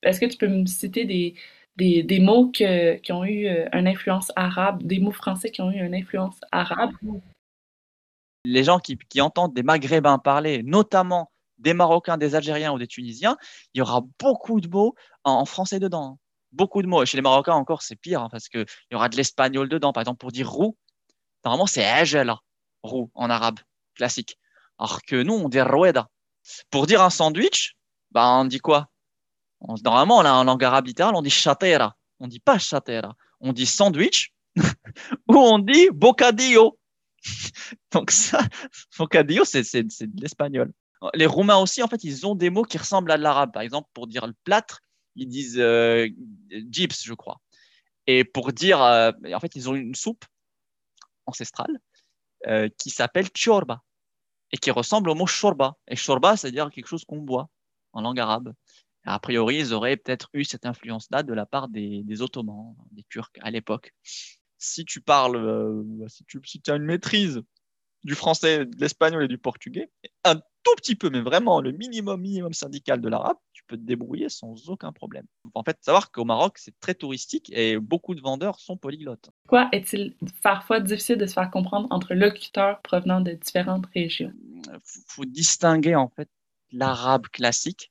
Est-ce 0.03 0.21
que 0.21 0.27
tu 0.27 0.37
peux 0.37 0.49
me 0.49 0.67
citer 0.67 1.05
des, 1.05 1.35
des, 1.77 2.03
des 2.03 2.21
mots 2.21 2.51
que, 2.51 2.97
qui 2.97 3.13
ont 3.13 3.25
eu 3.25 3.47
euh, 3.47 3.69
une 3.73 3.89
influence 3.89 4.31
arabe, 4.37 4.83
des 4.83 4.99
mots 4.99 5.13
français 5.13 5.51
qui 5.51 5.63
ont 5.63 5.71
eu 5.71 5.85
une 5.85 5.95
influence 5.95 6.39
arabe? 6.53 6.93
Les 8.45 8.63
gens 8.63 8.79
qui, 8.79 8.97
qui 9.09 9.21
entendent 9.21 9.55
des 9.55 9.63
Maghrébins 9.63 10.19
parler, 10.19 10.63
notamment 10.63 11.33
des 11.59 11.75
Marocains, 11.75 12.19
des 12.19 12.35
Algériens 12.35 12.73
ou 12.73 12.79
des 12.79 12.87
Tunisiens, 12.87 13.37
il 13.75 13.79
y 13.79 13.83
aura 13.83 14.03
beaucoup 14.21 14.61
de 14.61 14.69
mots 14.69 14.95
en, 15.25 15.45
français 15.47 15.81
dedans. 15.81 16.19
Beaucoup 16.53 16.83
de 16.83 16.87
mots. 16.87 17.03
Et 17.03 17.07
chez 17.07 17.17
les 17.17 17.23
Marocains 17.23 17.55
encore, 17.55 17.83
c'est 17.83 17.97
pire 17.97 18.23
hein, 18.23 18.29
parce 18.31 18.49
qu'il 18.49 18.67
y 18.93 18.95
aura 18.95 19.09
de 19.09 19.17
l'espagnol 19.17 19.69
dedans. 19.69 19.93
Par 19.93 20.03
exemple, 20.03 20.19
pour 20.19 20.33
dire 20.33 20.51
roux, 20.51 20.77
normalement, 21.45 21.67
c'est 21.67 21.85
ajala, 21.85 22.39
roux 22.83 23.11
en 23.15 23.31
arabe, 23.31 23.59
classique. 23.95 24.39
Alors 24.79 25.03
que 25.03 25.23
nous, 25.23 25.35
on 25.35 25.49
dit 25.49 25.61
rueda. 25.61 26.09
Pour 26.71 26.87
dire 26.87 27.03
un 27.03 27.11
sandwich, 27.11 27.77
bah, 28.11 28.29
on 28.29 28.45
dit 28.45 28.59
quoi? 28.59 28.89
Normalement, 29.85 30.23
là, 30.23 30.35
en 30.37 30.45
langue 30.45 30.65
arabe 30.65 30.87
littérale, 30.87 31.15
on 31.15 31.23
dit 31.23 31.31
chatera. 31.31 31.97
On 32.21 32.29
dit 32.29 32.41
pas 32.41 32.59
chatera. 32.59 33.15
On 33.41 33.53
dit 33.53 33.67
sandwich 33.67 34.33
ou 35.29 35.37
on 35.37 35.59
dit 35.59 35.89
bocadillo. 35.93 36.79
Donc 37.93 38.11
ça, 38.11 38.41
bocadillo, 38.99 39.45
c'est 39.45 39.63
de 39.63 40.21
l'espagnol. 40.21 40.73
Les 41.15 41.27
Roumains 41.27 41.57
aussi, 41.57 41.83
en 41.83 41.89
fait, 41.89 42.05
ils 42.05 42.27
ont 42.27 42.35
des 42.35 42.51
mots 42.51 42.63
qui 42.63 42.79
ressemblent 42.79 43.11
à 43.11 43.17
l'arabe. 43.17 43.53
Par 43.53 43.63
exemple, 43.63 43.89
pour 43.93 44.07
dire 44.07 44.27
le 44.27 44.35
plâtre, 44.45 44.81
ils 45.15 45.29
disent 45.29 45.59
euh, 45.59 46.09
gyps, 46.71 47.03
je 47.05 47.15
crois. 47.15 47.41
Et 48.07 48.25
pour 48.25 48.53
dire, 48.53 48.83
euh, 48.83 49.13
en 49.35 49.41
fait, 49.41 49.57
ils 49.57 49.69
ont 49.69 49.75
une 49.75 49.95
soupe 49.95 50.25
ancestrale 51.27 51.81
euh, 52.47 52.69
qui 52.79 52.91
s'appelle 52.91 53.29
chorba 53.31 53.83
et 54.53 54.59
qui 54.59 54.71
ressemble 54.71 55.11
au 55.11 55.15
mot 55.15 55.27
shorba. 55.27 55.77
Et 55.89 55.97
shorba, 55.97 56.37
c'est-à-dire 56.37 56.71
quelque 56.71 56.87
chose 56.87 57.05
qu'on 57.05 57.21
boit 57.21 57.49
en 57.93 58.03
langue 58.03 58.21
arabe. 58.21 58.53
a 59.05 59.19
priori, 59.19 59.57
ils 59.59 59.73
auraient 59.73 59.97
peut-être 59.97 60.29
eu 60.33 60.45
cette 60.45 60.67
influence-là 60.67 61.23
de 61.23 61.33
la 61.33 61.47
part 61.47 61.69
des, 61.69 62.23
Ottomans, 62.23 62.75
des 62.93 63.05
Turcs 63.09 63.33
à 63.41 63.51
l'époque. 63.51 63.95
Si 64.59 64.85
tu 64.85 65.01
parles, 65.01 65.37
euh, 65.37 66.07
si 66.09 66.25
tu 66.61 66.71
as 66.71 66.77
une 66.77 66.85
maîtrise 66.85 67.43
du 68.07 68.15
français, 68.15 68.65
de 68.65 68.81
l'espagnol 68.81 69.25
et 69.25 69.29
du 69.29 69.37
portugais, 69.37 69.91
un 70.25 70.37
tout 70.37 70.75
petit 70.77 70.95
peu, 70.95 71.11
mais 71.11 71.21
vraiment 71.21 71.61
le 71.61 71.73
minimum, 71.73 72.21
minimum 72.21 72.53
syndical 72.53 73.01
de 73.01 73.09
l'arabe, 73.09 73.37
tu 73.53 73.65
peux 73.65 73.77
te 73.77 73.83
débrouiller 73.83 74.29
sans 74.29 74.69
aucun 74.69 74.93
problème. 74.93 75.27
En 75.55 75.63
fait, 75.63 75.77
savoir 75.81 76.11
qu'au 76.13 76.25
Maroc, 76.25 76.59
c'est 76.59 76.79
très 76.81 76.95
touristique 76.95 77.51
et 77.53 77.79
beaucoup 77.79 78.15
de 78.15 78.21
vendeurs 78.21 78.61
sont 78.61 78.77
polyglottes. 78.77 79.31
Pourquoi 79.43 79.69
est-il 79.73 80.15
parfois 80.43 80.81
difficile 80.81 81.19
de 81.19 81.27
se 81.27 81.35
faire 81.35 81.51
comprendre 81.51 81.89
entre 81.91 82.15
locuteurs 82.15 82.81
provenant 82.83 83.21
de 83.21 83.33
différentes 83.33 83.87
régions? 83.95 84.33
Il 84.69 85.03
faut 85.09 85.25
distinguer 85.25 85.97
en 85.97 86.09
fait 86.09 86.29
l'arabe 86.73 87.27
classique 87.29 87.91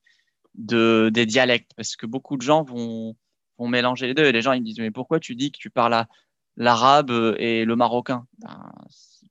de, 0.53 1.09
des 1.13 1.25
dialectes 1.25 1.71
parce 1.75 1.95
que 1.95 2.05
beaucoup 2.05 2.37
de 2.37 2.41
gens 2.41 2.63
vont, 2.63 3.15
vont 3.57 3.67
mélanger 3.67 4.07
les 4.07 4.13
deux. 4.13 4.25
Et 4.25 4.31
les 4.31 4.41
gens 4.41 4.53
ils 4.53 4.61
me 4.61 4.65
disent 4.65 4.79
mais 4.79 4.91
pourquoi 4.91 5.19
tu 5.19 5.35
dis 5.35 5.51
que 5.51 5.57
tu 5.57 5.69
parles 5.69 6.05
l'arabe 6.57 7.35
et 7.37 7.65
le 7.65 7.75
marocain? 7.75 8.25
Ben, 8.39 8.71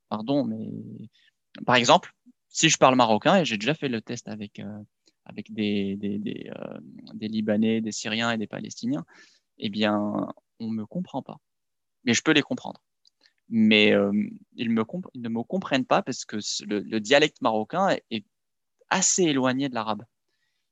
Pardon, 0.08 0.44
mais 0.44 0.68
par 1.66 1.76
exemple, 1.76 2.14
si 2.49 2.68
je 2.68 2.78
parle 2.78 2.94
marocain, 2.94 3.37
et 3.38 3.44
j'ai 3.44 3.58
déjà 3.58 3.75
fait 3.75 3.88
le 3.88 4.00
test 4.00 4.28
avec, 4.28 4.61
euh, 4.61 4.78
euh, 5.28 5.42
des, 5.50 7.28
Libanais, 7.28 7.80
des 7.80 7.92
Syriens 7.92 8.30
et 8.30 8.38
des 8.38 8.46
Palestiniens, 8.46 9.04
eh 9.58 9.70
bien, 9.70 10.32
on 10.61 10.70
ne 10.70 10.75
me 10.75 10.87
comprend 10.87 11.20
pas. 11.20 11.38
Mais 12.04 12.14
je 12.14 12.23
peux 12.23 12.32
les 12.32 12.42
comprendre. 12.42 12.80
Mais 13.49 13.92
euh, 13.92 14.12
ils, 14.54 14.68
ne 14.73 15.28
me 15.28 15.42
comprennent 15.42 15.84
pas 15.84 16.02
parce 16.02 16.25
que 16.25 16.37
le, 16.64 16.99
dialecte 17.00 17.42
marocain 17.42 17.96
est, 18.11 18.25
assez 18.90 19.25
éloigné 19.25 19.68
de 19.68 19.75
l'arabe. 19.75 20.04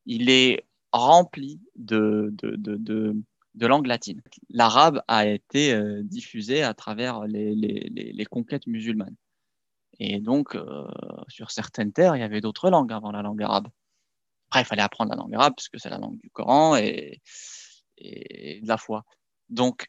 Il 0.06 0.30
est 0.30 0.64
rempli 0.92 1.60
de, 1.74 2.28
de, 2.34 2.54
de, 2.56 3.66
langue 3.66 3.86
latine. 3.86 4.22
L'arabe 4.50 5.02
a 5.08 5.26
été 5.26 5.76
diffusé 6.04 6.62
à 6.62 6.74
travers 6.74 7.26
les 7.26 8.26
conquêtes 8.30 8.66
musulmanes. 8.68 9.16
Et 9.98 10.20
donc, 10.20 10.54
euh, 10.54 10.86
sur 11.28 11.50
certaines 11.50 11.92
terres, 11.92 12.16
il 12.16 12.20
y 12.20 12.24
avait 12.24 12.40
d'autres 12.40 12.70
langues 12.70 12.92
avant 12.92 13.12
la 13.12 13.22
langue 13.22 13.42
arabe. 13.42 13.68
Après, 14.48 14.62
il 14.62 14.64
fallait 14.64 14.82
apprendre 14.82 15.10
la 15.10 15.16
langue 15.16 15.34
arabe, 15.34 15.54
parce 15.56 15.68
que 15.68 15.78
c'est 15.78 15.90
la 15.90 15.98
langue 15.98 16.18
du 16.20 16.30
Coran 16.30 16.76
et, 16.76 17.20
de 17.98 18.66
la 18.66 18.76
foi. 18.78 19.04
Donc, 19.48 19.88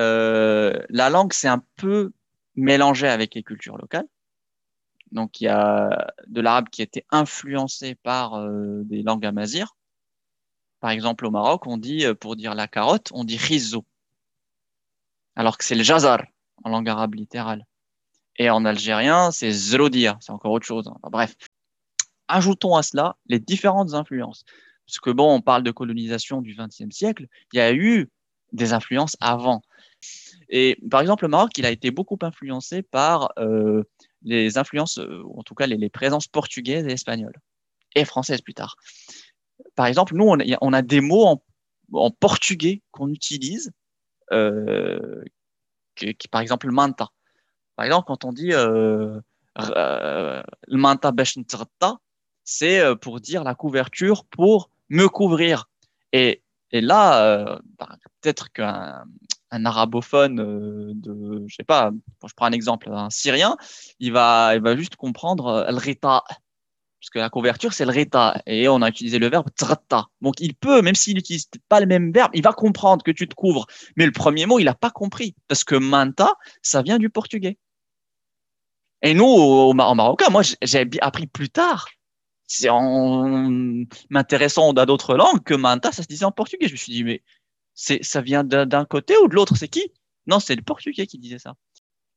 euh, 0.00 0.78
la 0.90 1.08
langue, 1.10 1.32
c'est 1.32 1.48
un 1.48 1.64
peu 1.76 2.12
mélangé 2.56 3.08
avec 3.08 3.34
les 3.34 3.42
cultures 3.42 3.78
locales. 3.78 4.06
Donc, 5.12 5.40
il 5.40 5.44
y 5.44 5.48
a 5.48 6.12
de 6.26 6.40
l'arabe 6.40 6.68
qui 6.68 6.82
a 6.82 6.84
été 6.84 7.06
influencé 7.10 7.94
par 7.94 8.34
euh, 8.34 8.82
des 8.84 9.02
langues 9.02 9.24
amazighes. 9.24 9.64
Par 10.80 10.90
exemple, 10.90 11.26
au 11.26 11.30
Maroc, 11.30 11.66
on 11.66 11.78
dit, 11.78 12.04
pour 12.20 12.36
dire 12.36 12.54
la 12.54 12.68
carotte, 12.68 13.10
on 13.12 13.24
dit 13.24 13.38
rizzo. 13.38 13.84
Alors 15.36 15.58
que 15.58 15.64
c'est 15.64 15.74
le 15.74 15.82
jazar 15.82 16.22
en 16.64 16.70
langue 16.70 16.88
arabe 16.88 17.14
littérale. 17.14 17.66
Et 18.38 18.50
en 18.50 18.64
algérien, 18.64 19.30
c'est 19.30 19.50
Zrodia, 19.50 20.18
c'est 20.20 20.32
encore 20.32 20.52
autre 20.52 20.66
chose. 20.66 20.90
Bref, 21.10 21.34
ajoutons 22.28 22.76
à 22.76 22.82
cela 22.82 23.16
les 23.26 23.38
différentes 23.38 23.94
influences. 23.94 24.44
Parce 24.86 25.00
que 25.00 25.10
bon, 25.10 25.34
on 25.34 25.40
parle 25.40 25.62
de 25.62 25.70
colonisation 25.70 26.42
du 26.42 26.54
XXe 26.54 26.94
siècle, 26.94 27.26
il 27.52 27.56
y 27.56 27.60
a 27.60 27.72
eu 27.72 28.10
des 28.52 28.72
influences 28.72 29.16
avant. 29.20 29.62
Et 30.48 30.78
par 30.90 31.00
exemple, 31.00 31.24
le 31.24 31.28
Maroc, 31.28 31.50
il 31.56 31.66
a 31.66 31.70
été 31.70 31.90
beaucoup 31.90 32.18
influencé 32.22 32.82
par 32.82 33.32
euh, 33.38 33.82
les 34.22 34.58
influences, 34.58 34.98
euh, 34.98 35.22
ou 35.24 35.40
en 35.40 35.42
tout 35.42 35.54
cas 35.54 35.66
les, 35.66 35.90
présences 35.90 36.28
portugaises 36.28 36.86
et 36.86 36.92
espagnoles, 36.92 37.36
et 37.94 38.04
françaises 38.04 38.42
plus 38.42 38.54
tard. 38.54 38.76
Par 39.74 39.86
exemple, 39.86 40.14
nous, 40.14 40.26
on 40.26 40.72
a, 40.72 40.82
des 40.82 41.00
mots 41.00 41.26
en, 41.92 42.10
portugais 42.10 42.82
qu'on 42.92 43.08
utilise, 43.08 43.72
euh, 44.32 45.24
qui, 45.96 46.28
par 46.30 46.40
exemple, 46.42 46.70
manta. 46.70 47.10
Par 47.76 47.84
exemple, 47.84 48.06
quand 48.06 48.24
on 48.24 48.32
dit 48.32 48.52
euh, 48.52 49.20
le 49.56 50.76
manta 50.76 51.12
c'est 52.44 52.96
pour 53.00 53.20
dire 53.20 53.44
la 53.44 53.54
couverture 53.54 54.24
pour 54.24 54.70
me 54.88 55.08
couvrir. 55.08 55.68
Et, 56.12 56.42
là, 56.72 57.58
bah, 57.78 57.96
peut-être 58.20 58.52
qu'un 58.52 59.04
un 59.52 59.64
arabophone 59.64 60.36
de, 60.94 61.44
je 61.46 61.54
sais 61.54 61.64
pas, 61.64 61.92
je 62.26 62.32
prends 62.34 62.46
un 62.46 62.52
exemple, 62.52 62.90
un 62.90 63.10
Syrien, 63.10 63.56
il 64.00 64.12
va, 64.12 64.58
juste 64.76 64.96
comprendre 64.96 65.66
le 65.68 65.76
rita 65.76 66.24
parce 67.06 67.10
que 67.10 67.18
la 67.20 67.30
couverture, 67.30 67.72
c'est 67.72 67.84
le 67.84 67.92
et 68.46 68.68
on 68.68 68.82
a 68.82 68.88
utilisé 68.88 69.20
le 69.20 69.28
verbe 69.28 69.48
trata. 69.54 70.06
Donc, 70.22 70.40
il 70.40 70.54
peut, 70.54 70.82
même 70.82 70.96
s'il 70.96 71.14
n'utilise 71.14 71.48
pas 71.68 71.78
le 71.78 71.86
même 71.86 72.10
verbe, 72.10 72.32
il 72.34 72.42
va 72.42 72.52
comprendre 72.52 73.04
que 73.04 73.12
tu 73.12 73.28
te 73.28 73.34
couvres. 73.34 73.66
Mais 73.96 74.06
le 74.06 74.12
premier 74.12 74.44
mot, 74.46 74.58
il 74.58 74.64
n'a 74.64 74.74
pas 74.74 74.90
compris, 74.90 75.36
parce 75.46 75.62
que 75.62 75.76
manta, 75.76 76.34
ça 76.62 76.82
vient 76.82 76.98
du 76.98 77.08
portugais. 77.08 77.58
Et 79.06 79.14
nous, 79.14 79.24
au, 79.24 79.70
en 79.70 79.94
marocain, 79.94 80.30
moi, 80.30 80.42
j'ai 80.62 80.84
appris 81.00 81.28
plus 81.28 81.48
tard, 81.48 81.88
en 82.68 83.48
m'intéressant 84.10 84.72
à 84.72 84.84
d'autres 84.84 85.14
langues, 85.14 85.44
que 85.44 85.54
manta, 85.54 85.92
ça 85.92 86.02
se 86.02 86.08
disait 86.08 86.24
en 86.24 86.32
portugais. 86.32 86.66
Je 86.66 86.72
me 86.72 86.76
suis 86.76 86.92
dit, 86.92 87.04
mais 87.04 87.22
ça 87.74 88.20
vient 88.20 88.42
d'un 88.42 88.84
côté 88.84 89.16
ou 89.18 89.28
de 89.28 89.36
l'autre? 89.36 89.54
C'est 89.56 89.68
qui? 89.68 89.92
Non, 90.26 90.40
c'est 90.40 90.56
le 90.56 90.62
portugais 90.62 91.06
qui 91.06 91.18
disait 91.18 91.38
ça. 91.38 91.54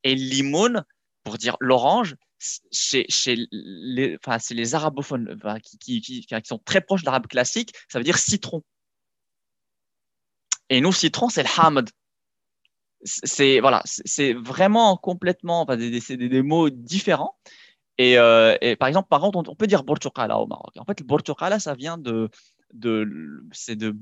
Et 0.03 0.15
limon, 0.15 0.81
pour 1.24 1.38
dire 1.38 1.58
l'orange, 1.60 2.15
chez, 2.72 3.05
les, 3.51 4.17
enfin, 4.24 4.39
c'est 4.39 4.55
les 4.55 4.74
arabophones 4.74 5.39
qui, 5.79 6.25
sont 6.43 6.58
très 6.58 6.81
proches 6.81 7.01
de 7.01 7.05
l'arabe 7.05 7.27
classique, 7.27 7.75
ça 7.88 8.00
veut 8.00 8.03
dire 8.03 8.17
citron. 8.17 8.63
Et 10.69 10.81
nous, 10.81 10.91
citron, 10.91 11.29
c'est 11.29 11.43
le 11.43 11.50
hamd. 11.55 11.88
C'est 13.03 13.60
voilà, 13.62 13.82
c'est 13.86 14.34
vraiment 14.34 14.98
complètement, 14.98 15.62
enfin, 15.62 15.77
des, 15.77 15.89
des, 15.89 16.18
des, 16.18 16.41
mots 16.41 16.70
différents. 16.70 17.38
Et, 17.98 18.18
euh, 18.18 18.58
et, 18.62 18.75
par 18.75 18.88
exemple, 18.88 19.08
par 19.10 19.22
contre, 19.22 19.50
on, 19.50 19.56
peut 19.56 19.68
dire 19.68 19.84
borchokala 19.84 20.38
au 20.39 20.48
Maroc. 20.48 20.74
En 20.77 20.86
fait, 20.86 21.00
le 21.00 21.06
borchokala, 21.06 21.60
ça 21.60 21.75
vient 21.75 21.98
de, 21.98 22.29
de 22.74 23.41
c'est 23.51 23.75
de 23.75 23.96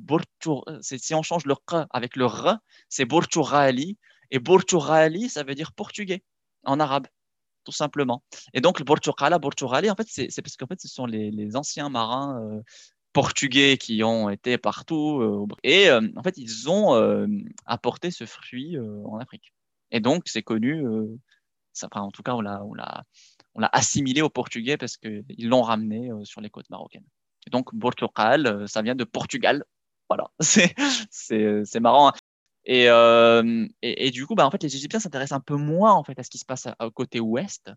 si 0.82 1.16
on 1.16 1.22
change 1.24 1.46
le 1.46 1.56
q 1.56 1.76
avec 1.92 2.16
le 2.16 2.26
r, 2.26 2.58
c'est 2.90 3.06
borchorali. 3.06 3.98
Et 4.32 4.40
borchorali, 4.40 5.30
ça 5.30 5.44
veut 5.44 5.56
dire 5.56 5.72
portugais 5.74 6.24
en 6.64 6.80
arabe 6.80 7.08
tout 7.68 7.74
simplement. 7.74 8.24
Et 8.54 8.62
donc, 8.62 8.80
le 8.80 8.86
Portugal, 8.86 9.38
Portugal, 9.42 9.90
en 9.90 9.96
fait, 9.96 10.08
c'est 10.08 10.42
parce 10.42 10.56
qu'en 10.56 10.68
fait, 10.68 10.80
ce 10.80 10.88
sont 10.88 11.06
les, 11.06 11.56
anciens 11.58 11.90
marins 11.90 12.40
euh, 12.42 12.62
portugais 13.18 13.78
qui 13.78 14.04
ont 14.04 14.30
été 14.30 14.60
partout. 14.60 15.22
Euh, 15.22 15.56
et 15.64 15.90
euh, 15.90 16.08
en 16.16 16.22
fait, 16.22 16.38
ils 16.38 16.70
ont 16.70 16.94
apporté 17.66 18.12
ce 18.12 18.26
fruit 18.26 18.78
en 18.80 19.18
Afrique. 19.18 19.54
Et 19.90 20.00
donc, 20.00 20.24
c'est 20.28 20.44
connu, 20.44 20.86
ça, 21.74 21.88
enfin, 21.92 22.02
en 22.02 22.12
tout 22.12 22.22
cas, 22.22 22.36
on 22.36 22.42
l'a, 22.42 23.04
assimilé 23.72 24.22
au 24.22 24.30
portugais 24.30 24.78
parce 24.78 24.98
qu'ils 24.98 25.50
l'ont 25.50 25.64
ramené 25.64 26.12
sur 26.26 26.42
les 26.42 26.52
côtes 26.52 26.70
marocaines. 26.70 27.06
Et 27.48 27.50
donc, 27.50 27.78
Portugal, 27.80 28.66
ça 28.68 28.84
vient 28.84 28.96
de 28.96 29.04
Portugal. 29.04 29.64
Voilà, 30.10 30.30
c'est, 30.40 30.76
c'est, 31.10 31.66
c'est 31.66 31.80
marrant. 31.80 32.10
Hein. 32.10 32.14
Euh, 32.70 33.68
et, 33.82 34.08
et, 34.08 34.12
du 34.12 34.26
coup, 34.26 34.36
bah, 34.36 34.46
en 34.46 34.52
fait, 34.52 34.62
les 34.64 34.76
Égyptiens 34.76 35.00
s'intéressent 35.00 35.38
un 35.38 35.42
peu 35.42 35.56
moins 35.56 35.94
en 35.94 36.04
fait, 36.04 36.20
à 36.20 36.24
ce 36.24 36.30
qui 36.30 36.38
se 36.38 36.46
passe 36.46 36.68
au 36.80 36.92
côté 36.92 37.20
ouest. 37.20 37.72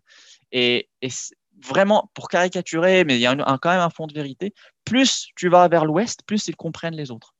Et, 0.51 0.89
vraiment, 1.59 2.11
pour 2.13 2.29
caricaturer, 2.29 3.03
mais 3.03 3.15
il 3.15 3.21
y 3.21 3.27
a 3.27 3.35
quand 3.61 3.69
même 3.69 3.79
un 3.79 3.89
fond 3.89 4.07
de 4.07 4.13
vérité, 4.13 4.53
plus 4.85 5.27
tu 5.35 5.49
vas 5.49 5.67
vers 5.67 5.85
l'ouest, 5.85 6.21
plus 6.25 6.47
ils 6.47 6.55
comprennent 6.55 6.95
les 6.95 7.11
autres. 7.11 7.35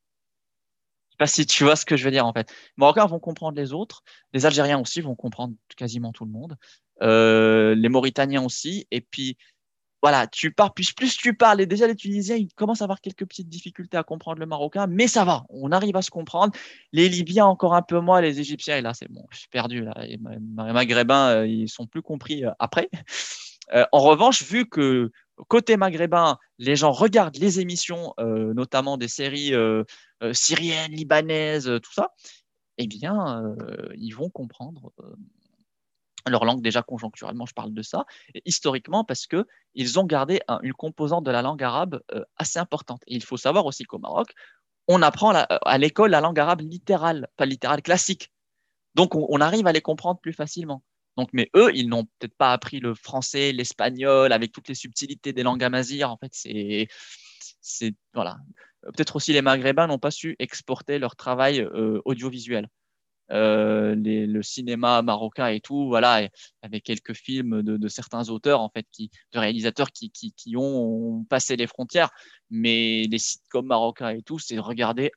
Je 1.09 1.13
sais 1.13 1.17
pas 1.17 1.27
si 1.27 1.45
tu 1.45 1.63
vois 1.63 1.75
ce 1.75 1.85
que 1.85 1.97
je 1.97 2.03
veux 2.03 2.11
dire 2.11 2.25
en 2.25 2.33
fait. 2.33 2.49
Les 2.49 2.55
Marocains 2.77 3.05
vont 3.05 3.19
comprendre 3.19 3.57
les 3.57 3.73
autres, 3.73 4.03
les 4.33 4.45
Algériens 4.45 4.79
aussi 4.79 5.01
vont 5.01 5.15
comprendre 5.15 5.53
quasiment 5.75 6.11
tout 6.11 6.25
le 6.25 6.31
monde, 6.31 6.57
euh, 7.01 7.75
les 7.75 7.89
Mauritaniens 7.89 8.43
aussi, 8.43 8.87
et 8.91 9.01
puis 9.01 9.37
voilà, 10.01 10.25
tu 10.25 10.51
pars, 10.51 10.73
plus, 10.73 10.93
plus 10.93 11.15
tu 11.15 11.35
parles, 11.35 11.61
et 11.61 11.67
déjà 11.67 11.85
les 11.85 11.95
Tunisiens, 11.95 12.35
ils 12.35 12.51
commencent 12.53 12.81
à 12.81 12.85
avoir 12.85 13.01
quelques 13.01 13.25
petites 13.25 13.49
difficultés 13.49 13.97
à 13.97 14.03
comprendre 14.03 14.39
le 14.39 14.47
marocain, 14.47 14.87
mais 14.87 15.07
ça 15.07 15.23
va, 15.25 15.45
on 15.49 15.71
arrive 15.71 15.95
à 15.95 16.01
se 16.01 16.09
comprendre. 16.09 16.53
Les 16.91 17.07
Libyens, 17.07 17.45
encore 17.45 17.75
un 17.75 17.83
peu 17.83 17.99
moins, 17.99 18.19
les 18.19 18.39
Égyptiens, 18.39 18.77
et 18.77 18.81
là, 18.81 18.95
c'est 18.95 19.11
bon, 19.11 19.25
je 19.29 19.39
suis 19.39 19.47
perdu, 19.49 19.83
là. 19.83 19.93
les 19.99 20.17
Maghrébins, 20.17 21.29
euh, 21.29 21.47
ils 21.47 21.69
sont 21.69 21.85
plus 21.85 22.01
compris 22.01 22.45
euh, 22.45 22.51
après. 22.57 22.89
Euh, 23.73 23.85
en 23.91 23.99
revanche, 23.99 24.43
vu 24.43 24.67
que 24.67 25.11
côté 25.47 25.77
maghrébin, 25.77 26.37
les 26.59 26.75
gens 26.75 26.91
regardent 26.91 27.37
les 27.37 27.59
émissions, 27.59 28.13
notamment 28.19 28.97
des 28.97 29.07
séries 29.07 29.53
syriennes, 30.33 30.91
libanaises, 30.91 31.65
tout 31.81 31.93
ça, 31.93 32.09
eh 32.77 32.85
bien, 32.85 33.41
ils 33.95 34.11
vont 34.11 34.29
comprendre 34.29 34.91
leur 36.29 36.45
langue 36.45 36.61
déjà 36.61 36.81
conjoncturellement, 36.83 37.45
je 37.45 37.53
parle 37.53 37.73
de 37.73 37.81
ça, 37.81 38.05
historiquement 38.45 39.03
parce 39.03 39.25
que 39.27 39.47
ils 39.73 39.99
ont 39.99 40.03
gardé 40.03 40.41
une 40.61 40.73
composante 40.73 41.23
de 41.23 41.31
la 41.31 41.41
langue 41.41 41.63
arabe 41.63 42.01
euh, 42.13 42.23
assez 42.37 42.59
importante. 42.59 43.01
Il 43.07 43.23
faut 43.23 43.37
savoir 43.37 43.65
aussi 43.65 43.83
qu'au 43.83 43.99
Maroc, 43.99 44.33
on 44.87 45.01
apprend 45.01 45.31
à 45.31 45.77
l'école 45.77 46.11
la 46.11 46.21
langue 46.21 46.39
arabe 46.39 46.61
littérale, 46.61 47.27
pas 47.37 47.45
littérale 47.45 47.81
classique. 47.81 48.31
Donc 48.95 49.15
on, 49.15 49.39
arrive 49.39 49.67
à 49.67 49.71
les 49.71 49.81
comprendre 49.81 50.19
plus 50.19 50.33
facilement. 50.33 50.83
Donc, 51.17 51.29
mais 51.33 51.49
eux, 51.55 51.71
ils 51.75 51.89
n'ont 51.89 52.05
peut-être 52.05 52.35
pas 52.37 52.53
appris 52.53 52.79
le 52.79 52.95
français, 52.95 53.51
l'espagnol, 53.51 54.31
avec 54.31 54.51
toutes 54.51 54.69
les 54.69 54.75
subtilités 54.75 55.33
des 55.33 55.43
langues 55.43 55.63
amazières. 55.63 56.11
En 56.11 56.17
fait, 56.17 56.31
c'est, 57.61 57.93
voilà. 58.13 58.37
Peut-être 58.81 59.15
aussi 59.15 59.33
les 59.33 59.41
Maghrébins 59.41 59.87
n'ont 59.87 59.99
pas 59.99 60.11
su 60.11 60.35
exporter 60.39 60.99
leur 60.99 61.15
travail 61.15 61.61
euh, 61.61 62.01
audiovisuel. 62.05 62.67
Euh, 63.31 63.95
le 63.95 64.41
cinéma 64.41 65.01
marocain 65.01 65.47
et 65.47 65.61
tout, 65.61 65.87
voilà, 65.87 66.27
avec 66.61 66.83
quelques 66.83 67.13
films 67.13 67.61
de, 67.61 67.87
certains 67.87 68.29
auteurs, 68.29 68.59
en 68.59 68.69
fait, 68.69 68.85
qui, 68.91 69.09
de 69.31 69.39
réalisateurs 69.39 69.91
qui, 69.91 70.11
qui, 70.11 70.33
qui, 70.33 70.57
ont 70.57 71.23
passé 71.29 71.55
les 71.55 71.67
frontières. 71.67 72.09
Mais 72.49 73.03
les 73.09 73.19
sites 73.19 73.43
comme 73.49 73.67
marocains 73.67 74.09
et 74.09 74.21
tout, 74.21 74.39
c'est 74.39 74.59
regarder 74.59 75.11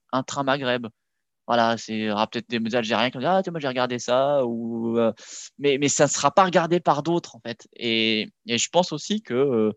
un 1.46 1.56
train 1.56 1.66
Maghreb. 1.66 1.76
Voilà, 1.76 1.76
c'est 1.78 2.08
peut-être 2.30 2.48
des 2.48 2.76
Algériens 2.76 3.10
qui 3.10 3.14
vont 3.14 3.20
dire 3.20 3.30
Ah, 3.30 3.42
moi 3.50 3.60
j'ai 3.60 3.68
regardé 3.68 3.98
ça, 3.98 4.44
ou, 4.44 4.98
euh, 4.98 5.12
mais, 5.58 5.78
mais 5.78 5.88
ça 5.88 6.04
ne 6.04 6.10
sera 6.10 6.30
pas 6.30 6.44
regardé 6.44 6.80
par 6.80 7.02
d'autres, 7.02 7.36
en 7.36 7.40
fait. 7.40 7.68
Et, 7.76 8.28
et, 8.46 8.58
je 8.58 8.68
pense 8.70 8.92
aussi 8.92 9.22
que 9.22 9.72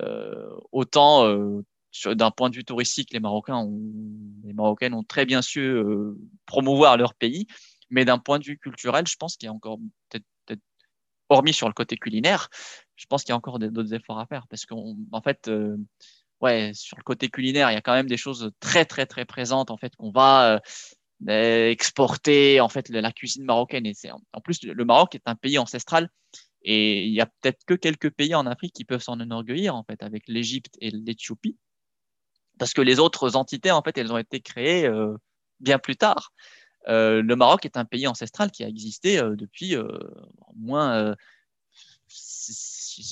euh, 0.00 0.50
autant 0.72 1.26
d'un 2.06 2.30
point 2.30 2.50
de 2.50 2.56
vue 2.56 2.64
touristique, 2.64 3.12
les 3.12 3.20
Marocains 3.20 3.56
ont, 3.56 3.80
les 4.44 4.52
Marocaines 4.52 4.94
ont 4.94 5.04
très 5.04 5.26
bien 5.26 5.42
su 5.42 5.76
promouvoir 6.46 6.96
leur 6.96 7.14
pays. 7.14 7.46
Mais 7.90 8.04
d'un 8.04 8.18
point 8.18 8.38
de 8.38 8.44
vue 8.44 8.58
culturel, 8.58 9.06
je 9.06 9.16
pense 9.16 9.36
qu'il 9.36 9.46
y 9.46 9.50
a 9.50 9.52
encore 9.52 9.78
peut-être, 10.08 10.24
hormis 11.28 11.52
sur 11.52 11.68
le 11.68 11.74
côté 11.74 11.96
culinaire, 11.96 12.48
je 12.96 13.06
pense 13.06 13.22
qu'il 13.22 13.30
y 13.30 13.32
a 13.32 13.36
encore 13.36 13.58
d'autres 13.58 13.94
efforts 13.94 14.18
à 14.18 14.26
faire 14.26 14.46
parce 14.48 14.66
qu'en 14.66 15.22
fait, 15.22 15.48
euh, 15.48 15.76
ouais, 16.40 16.72
sur 16.74 16.96
le 16.96 17.02
côté 17.02 17.28
culinaire, 17.28 17.70
il 17.70 17.74
y 17.74 17.76
a 17.76 17.80
quand 17.80 17.94
même 17.94 18.08
des 18.08 18.16
choses 18.16 18.50
très 18.60 18.84
très 18.84 19.06
très 19.06 19.24
présentes 19.24 19.70
en 19.70 19.76
fait 19.76 19.94
qu'on 19.96 20.10
va 20.10 20.54
euh, 20.54 20.58
exporter 21.26 22.60
en 22.60 22.68
fait 22.68 22.88
la 22.88 23.12
cuisine 23.12 23.44
marocaine. 23.44 23.86
Et 23.86 23.94
en 24.32 24.40
plus 24.40 24.62
le 24.62 24.84
Maroc 24.84 25.14
est 25.14 25.22
un 25.26 25.34
pays 25.34 25.58
ancestral 25.58 26.10
et 26.62 27.04
il 27.04 27.12
y 27.12 27.20
a 27.20 27.26
peut-être 27.26 27.64
que 27.66 27.74
quelques 27.74 28.10
pays 28.10 28.34
en 28.34 28.46
Afrique 28.46 28.72
qui 28.72 28.84
peuvent 28.84 29.02
s'en 29.02 29.20
enorgueillir 29.20 29.74
en 29.74 29.84
fait 29.84 30.02
avec 30.02 30.24
l'Égypte 30.28 30.76
et 30.80 30.90
l'Éthiopie 30.90 31.56
parce 32.58 32.72
que 32.72 32.80
les 32.80 32.98
autres 32.98 33.36
entités 33.36 33.70
en 33.70 33.82
fait 33.82 33.98
elles 33.98 34.12
ont 34.12 34.18
été 34.18 34.40
créées 34.40 34.86
euh, 34.86 35.14
bien 35.60 35.78
plus 35.78 35.96
tard. 35.96 36.32
Euh, 36.88 37.22
le 37.22 37.36
Maroc 37.36 37.64
est 37.64 37.76
un 37.76 37.84
pays 37.84 38.06
ancestral 38.06 38.50
qui 38.50 38.62
a 38.62 38.68
existé 38.68 39.18
euh, 39.18 39.36
depuis 39.36 39.74
euh, 39.74 39.88
au 40.48 40.54
moins 40.54 41.14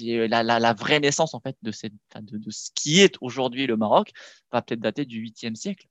la, 0.00 0.42
la, 0.42 0.74
vraie 0.74 1.00
naissance 1.00 1.34
en 1.34 1.40
fait 1.40 1.56
de, 1.62 1.72
cette, 1.72 1.94
de, 2.20 2.50
ce 2.50 2.70
qui 2.74 3.00
est 3.00 3.16
aujourd'hui 3.20 3.66
le 3.66 3.76
Maroc 3.76 4.12
va 4.52 4.62
peut-être 4.62 4.80
dater 4.80 5.04
du 5.06 5.24
8e 5.24 5.54
siècle. 5.54 5.88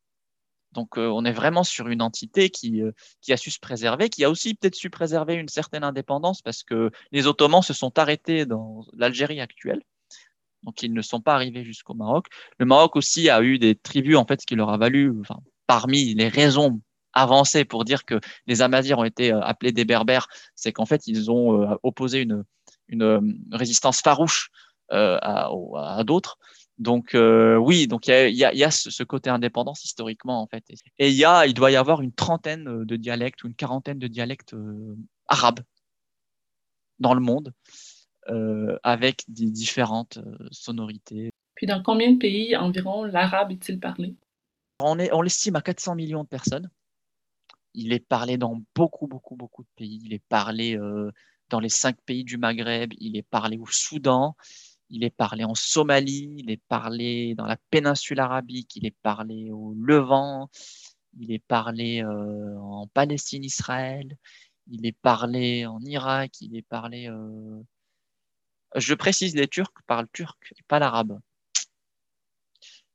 Donc 0.74 0.98
on 0.98 1.26
est 1.26 1.32
vraiment 1.34 1.64
sur 1.64 1.90
une 1.90 2.02
entité 2.02 2.50
qui, 2.50 2.82
qui 3.22 3.34
a 3.34 3.38
su 3.38 3.52
se 3.52 3.60
préserver, 3.60 4.10
qui 4.10 4.24
a 4.24 4.30
aussi 4.30 4.54
peut-être 4.54 4.76
su 4.76 4.90
préserver 4.90 5.34
une 5.34 5.50
certaine 5.50 5.84
indépendance 5.84 6.42
parce 6.42 6.64
que 6.64 6.92
les 7.12 7.28
Ottomans 7.28 7.62
se 7.62 7.74
sont 7.74 8.00
arrêtés 8.00 8.46
dans 8.46 8.86
l'Algérie 8.94 9.42
actuelle. 9.42 9.82
Donc 10.64 10.82
ils 10.84 10.94
ne 10.94 11.02
sont 11.02 11.22
pas 11.22 11.34
arrivés 11.36 11.64
jusqu'au 11.64 11.94
Maroc. 11.94 12.28
Le 12.58 12.66
Maroc 12.66 12.96
aussi 12.96 13.30
a 13.30 13.42
eu 13.42 13.60
des 13.60 13.76
tribus 13.76 14.16
en 14.16 14.26
fait 14.26 14.46
qui 14.46 14.56
leur 14.56 14.70
a 14.70 14.78
valu, 14.78 15.14
parmi 15.68 16.14
les 16.14 16.28
raisons 16.28 16.80
avancé 17.14 17.66
pour 17.66 17.86
dire 17.86 18.06
que 18.06 18.20
les 18.48 18.62
Amazirs 18.62 19.00
ont 19.00 19.04
été 19.04 19.34
euh, 19.34 19.42
appelés 19.42 19.72
des 19.72 19.86
Berbères, 19.86 20.28
c'est 20.56 20.72
qu'en 20.72 20.86
fait, 20.86 21.08
ils 21.08 21.32
ont 21.32 21.62
euh, 21.62 21.76
opposé 21.84 22.22
une, 22.22 22.44
euh, 23.02 23.20
résistance 23.52 24.02
farouche 24.02 24.50
à 24.94 26.04
d'autres. 26.06 26.38
Donc 26.82 27.16
oui, 27.16 27.88
donc 27.88 28.08
il 28.08 28.36
y 28.36 28.44
a, 28.44 28.54
y 28.54 28.64
a, 28.64 28.72
ce, 28.72 29.04
côté 29.04 29.30
indépendance 29.30 29.86
historiquement 29.86 30.42
en 30.42 30.48
fait. 30.48 30.64
Et 30.98 31.10
il 31.10 31.16
y 31.16 31.24
a, 31.24 31.46
il 31.46 31.54
doit 31.54 31.72
y 31.72 31.76
avoir 31.76 32.02
une 32.02 32.12
trentaine 32.12 32.84
de 32.84 32.96
dialectes 32.96 33.44
ou 33.44 33.48
une 33.48 33.56
quarantaine 33.56 34.00
de 34.00 34.08
dialectes 34.08 34.56
arabes 35.28 35.60
dans 37.00 37.14
le 37.14 37.22
monde, 37.22 37.54
avec 38.84 39.24
des 39.28 39.50
différentes 39.52 40.20
sonorités. 40.52 41.30
Puis 41.56 41.68
dans 41.68 41.84
combien 41.84 42.12
de 42.12 42.18
pays 42.18 42.58
environ 42.58 43.06
l'arabe 43.06 43.52
est-il 43.52 43.80
parlé? 43.80 44.16
On, 44.80 44.98
est, 44.98 45.14
on 45.14 45.22
l'estime 45.22 45.56
à 45.56 45.62
400 45.62 45.94
millions 45.94 46.24
de 46.24 46.28
personnes 46.28 46.70
il 47.74 47.94
est 47.94 48.00
parlé 48.00 48.38
dans 48.38 48.62
beaucoup, 48.76 49.08
beaucoup, 49.08 49.36
beaucoup 49.36 49.64
de 49.64 49.70
pays. 49.76 50.02
Il 50.04 50.14
est 50.14 50.24
parlé 50.30 50.78
euh, 50.78 51.12
dans 51.50 51.60
les 51.60 51.70
cinq 51.70 51.98
pays 52.06 52.24
du 52.24 52.38
Maghreb, 52.38 52.94
il 53.00 53.18
est 53.18 53.28
parlé 53.28 53.58
au 53.58 53.68
Soudan, 53.68 54.36
il 54.92 55.04
est 55.04 55.10
parlé 55.10 55.44
en 55.44 55.56
Somalie, 55.56 56.36
il 56.38 56.52
est 56.52 56.62
parlé 56.68 57.34
dans 57.36 57.46
la 57.46 57.58
péninsule 57.70 58.20
arabique, 58.20 58.76
il 58.76 58.86
est 58.86 58.96
parlé 59.02 59.50
au 59.52 59.74
Levant, 59.76 60.50
il 61.20 61.32
est 61.32 61.44
parlé 61.48 62.04
euh, 62.04 62.60
en 62.60 62.88
Palestine, 62.88 63.44
Israël, 63.44 64.18
il 64.68 64.86
est 64.86 64.98
parlé 65.02 65.66
en 65.66 65.80
Irak, 65.82 66.42
il 66.42 66.56
est 66.56 66.62
parlé. 66.62 67.08
Euh, 67.10 67.62
je 68.76 68.94
précise, 68.94 69.36
les 69.36 69.48
Turcs 69.48 69.74
parlent 69.88 70.08
turc 70.14 70.54
et 70.58 70.64
pas 70.68 70.80
l'arabe. 70.80 71.20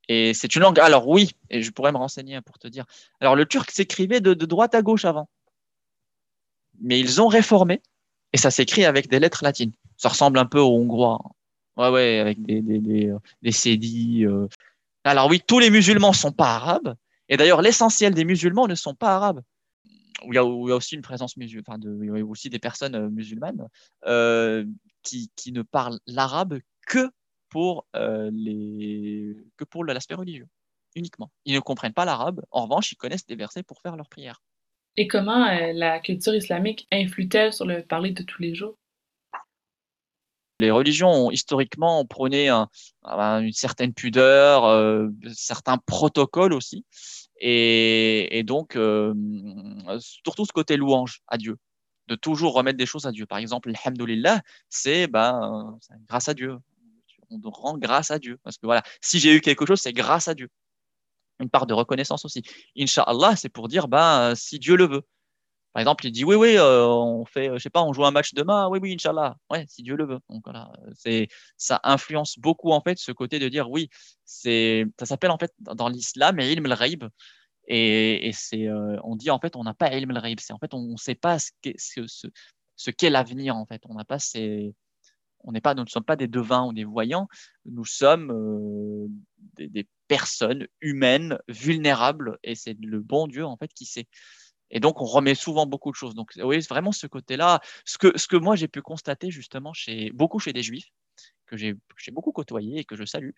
Et 0.08 0.34
c'est 0.34 0.54
une 0.54 0.62
langue. 0.62 0.78
Alors 0.78 1.08
oui, 1.08 1.32
et 1.50 1.62
je 1.62 1.70
pourrais 1.70 1.92
me 1.92 1.98
renseigner 1.98 2.40
pour 2.42 2.58
te 2.58 2.68
dire. 2.68 2.84
Alors 3.20 3.34
le 3.36 3.46
turc 3.46 3.70
s'écrivait 3.70 4.20
de, 4.20 4.34
droite 4.34 4.74
à 4.74 4.82
gauche 4.82 5.04
avant, 5.04 5.28
mais 6.80 7.00
ils 7.00 7.20
ont 7.20 7.26
réformé 7.26 7.82
et 8.32 8.36
ça 8.36 8.50
s'écrit 8.50 8.84
avec 8.84 9.08
des 9.08 9.18
lettres 9.18 9.42
latines. 9.42 9.72
Ça 9.96 10.10
ressemble 10.10 10.38
un 10.38 10.46
peu 10.46 10.60
au 10.60 10.76
hongrois. 10.76 11.20
Ouais, 11.76 11.90
ouais, 11.90 12.18
avec 12.18 12.42
des, 12.42 12.62
des, 12.62 12.78
des, 12.78 13.14
des 13.42 13.52
cédis. 13.52 14.24
Euh. 14.24 14.46
Alors 15.04 15.28
oui, 15.28 15.40
tous 15.46 15.58
les 15.58 15.70
musulmans 15.70 16.12
sont 16.12 16.32
pas 16.32 16.54
arabes. 16.54 16.94
Et 17.28 17.36
d'ailleurs, 17.36 17.62
l'essentiel 17.62 18.14
des 18.14 18.24
musulmans 18.24 18.66
ne 18.66 18.74
sont 18.74 18.94
pas 18.94 19.16
arabes. 19.16 19.42
Il 20.24 20.34
y 20.34 20.38
a, 20.38 20.44
aussi 20.44 20.94
une 20.94 21.02
présence 21.02 21.34
enfin 21.36 21.78
il 21.82 22.06
y 22.06 22.20
a 22.20 22.24
aussi 22.24 22.48
des 22.48 22.58
personnes 22.58 22.94
euh, 22.94 23.10
musulmanes 23.10 23.68
euh, 24.06 24.64
qui, 25.02 25.30
qui 25.36 25.52
ne 25.52 25.62
parlent 25.62 25.98
l'arabe 26.06 26.58
que 26.86 27.10
pour 27.50 27.86
euh, 27.94 28.30
les 28.32 29.36
que 29.56 29.64
pour 29.64 29.84
l'aspect 29.84 30.14
religieux 30.14 30.48
uniquement. 30.96 31.30
Ils 31.44 31.54
ne 31.54 31.60
comprennent 31.60 31.92
pas 31.92 32.06
l'arabe. 32.06 32.42
En 32.50 32.62
revanche, 32.62 32.90
ils 32.90 32.96
connaissent 32.96 33.26
des 33.26 33.36
versets 33.36 33.62
pour 33.62 33.80
faire 33.82 33.96
leur 33.96 34.08
prière. 34.08 34.42
Et 34.96 35.06
comment 35.06 35.46
euh, 35.46 35.72
la 35.74 36.00
culture 36.00 36.34
islamique 36.34 36.88
influe-t-elle 36.90 37.52
sur 37.52 37.66
le 37.66 37.82
parler 37.82 38.12
de 38.12 38.22
tous 38.22 38.40
les 38.40 38.54
jours? 38.54 38.78
Les 40.60 40.70
religions 40.70 41.10
ont 41.10 41.30
historiquement 41.30 42.04
prôné 42.04 42.50
une 43.04 43.52
certaine 43.52 43.92
pudeur, 43.92 44.64
euh, 44.64 45.08
certains 45.32 45.78
protocoles 45.78 46.52
aussi, 46.52 46.84
et, 47.40 48.42
donc 48.44 48.72
surtout 48.72 50.44
ce 50.44 50.52
côté 50.52 50.76
louange 50.76 51.20
à 51.28 51.36
Dieu, 51.36 51.56
de 52.08 52.14
toujours 52.14 52.54
remettre 52.54 52.78
des 52.78 52.86
choses 52.86 53.06
à 53.06 53.12
Dieu. 53.12 53.26
Par 53.26 53.38
exemple, 53.38 53.70
alhamdulillah, 53.70 54.40
c'est 54.68 55.06
ben, 55.06 55.78
grâce 56.08 56.28
à 56.28 56.34
Dieu 56.34 56.58
on 57.30 57.50
rend 57.50 57.78
grâce 57.78 58.10
à 58.10 58.18
Dieu. 58.18 58.38
Parce 58.42 58.56
que 58.56 58.66
voilà, 58.66 58.82
si 59.00 59.18
j'ai 59.18 59.34
eu 59.34 59.40
quelque 59.40 59.66
chose, 59.66 59.80
c'est 59.80 59.92
grâce 59.92 60.28
à 60.28 60.34
Dieu. 60.34 60.48
Une 61.40 61.50
part 61.50 61.66
de 61.66 61.74
reconnaissance 61.74 62.24
aussi. 62.24 62.42
Inch'Allah, 62.78 63.36
c'est 63.36 63.48
pour 63.48 63.68
dire, 63.68 63.88
ben, 63.88 64.34
si 64.34 64.58
Dieu 64.58 64.76
le 64.76 64.86
veut. 64.86 65.02
Par 65.76 65.82
exemple, 65.82 66.06
il 66.06 66.10
dit, 66.10 66.24
oui, 66.24 66.36
oui, 66.36 66.56
euh, 66.56 66.86
on 66.86 67.26
fait, 67.26 67.50
je 67.52 67.58
sais 67.58 67.68
pas, 67.68 67.82
on 67.82 67.92
joue 67.92 68.06
un 68.06 68.10
match 68.10 68.32
demain, 68.32 68.66
oui, 68.70 68.78
oui, 68.80 68.94
Inch'Allah. 68.94 69.36
Ouais, 69.50 69.66
si 69.68 69.82
Dieu 69.82 69.94
le 69.94 70.06
veut. 70.06 70.20
Donc 70.30 70.40
voilà, 70.44 70.72
c'est, 70.94 71.28
ça 71.58 71.80
influence 71.84 72.38
beaucoup, 72.38 72.70
en 72.72 72.80
fait, 72.80 72.96
ce 72.96 73.12
côté 73.12 73.38
de 73.38 73.46
dire, 73.50 73.68
oui, 73.68 73.90
c'est, 74.24 74.86
ça 74.98 75.04
s'appelle, 75.04 75.30
en 75.30 75.36
fait, 75.36 75.52
dans 75.58 75.90
l'islam, 75.90 76.40
ilm 76.40 76.64
al 76.64 77.10
Et, 77.68 78.26
et 78.26 78.32
c'est, 78.32 78.66
euh, 78.66 78.96
on 79.04 79.16
dit, 79.16 79.28
en 79.28 79.38
fait, 79.38 79.54
on 79.54 79.64
n'a 79.64 79.74
pas 79.74 79.94
ilm 79.94 80.16
al 80.16 80.34
C'est, 80.40 80.54
en 80.54 80.58
fait, 80.58 80.72
on 80.72 80.80
ne 80.80 80.96
sait 80.96 81.14
pas 81.14 81.38
ce 81.38 81.50
qu'est, 81.60 81.78
ce, 81.78 82.06
ce, 82.06 82.26
ce 82.76 82.90
qu'est 82.90 83.10
l'avenir, 83.10 83.54
en 83.54 83.66
fait. 83.66 83.82
On 83.84 83.96
n'a 83.96 84.06
pas 84.06 84.16
on 85.44 85.52
n'est 85.52 85.60
pas, 85.60 85.74
nous 85.74 85.84
ne 85.84 85.88
sommes 85.90 86.04
pas 86.04 86.16
des 86.16 86.26
devins 86.26 86.64
ou 86.64 86.72
des 86.72 86.84
voyants, 86.84 87.28
nous 87.66 87.84
sommes 87.84 88.30
euh, 88.32 89.08
des, 89.58 89.86
personnes 90.08 90.68
humaines, 90.80 91.38
vulnérables, 91.48 92.38
et 92.44 92.54
c'est 92.54 92.78
le 92.80 93.00
bon 93.00 93.26
Dieu 93.26 93.44
en 93.44 93.56
fait 93.56 93.72
qui 93.74 93.84
sait. 93.84 94.06
Et 94.70 94.80
donc, 94.80 95.00
on 95.00 95.04
remet 95.04 95.34
souvent 95.34 95.66
beaucoup 95.66 95.90
de 95.90 95.96
choses. 95.96 96.14
Donc, 96.14 96.32
oui, 96.42 96.58
vraiment 96.68 96.92
ce 96.92 97.06
côté-là, 97.06 97.60
ce 97.84 97.98
que, 97.98 98.16
ce 98.18 98.26
que 98.26 98.36
moi 98.36 98.56
j'ai 98.56 98.68
pu 98.68 98.82
constater 98.82 99.30
justement 99.30 99.72
chez 99.72 100.10
beaucoup 100.12 100.38
chez 100.38 100.52
des 100.52 100.62
juifs, 100.62 100.90
que 101.46 101.56
j'ai 101.56 101.76
beaucoup 102.12 102.32
côtoyé 102.32 102.80
et 102.80 102.84
que 102.84 102.96
je 102.96 103.04
salue, 103.04 103.30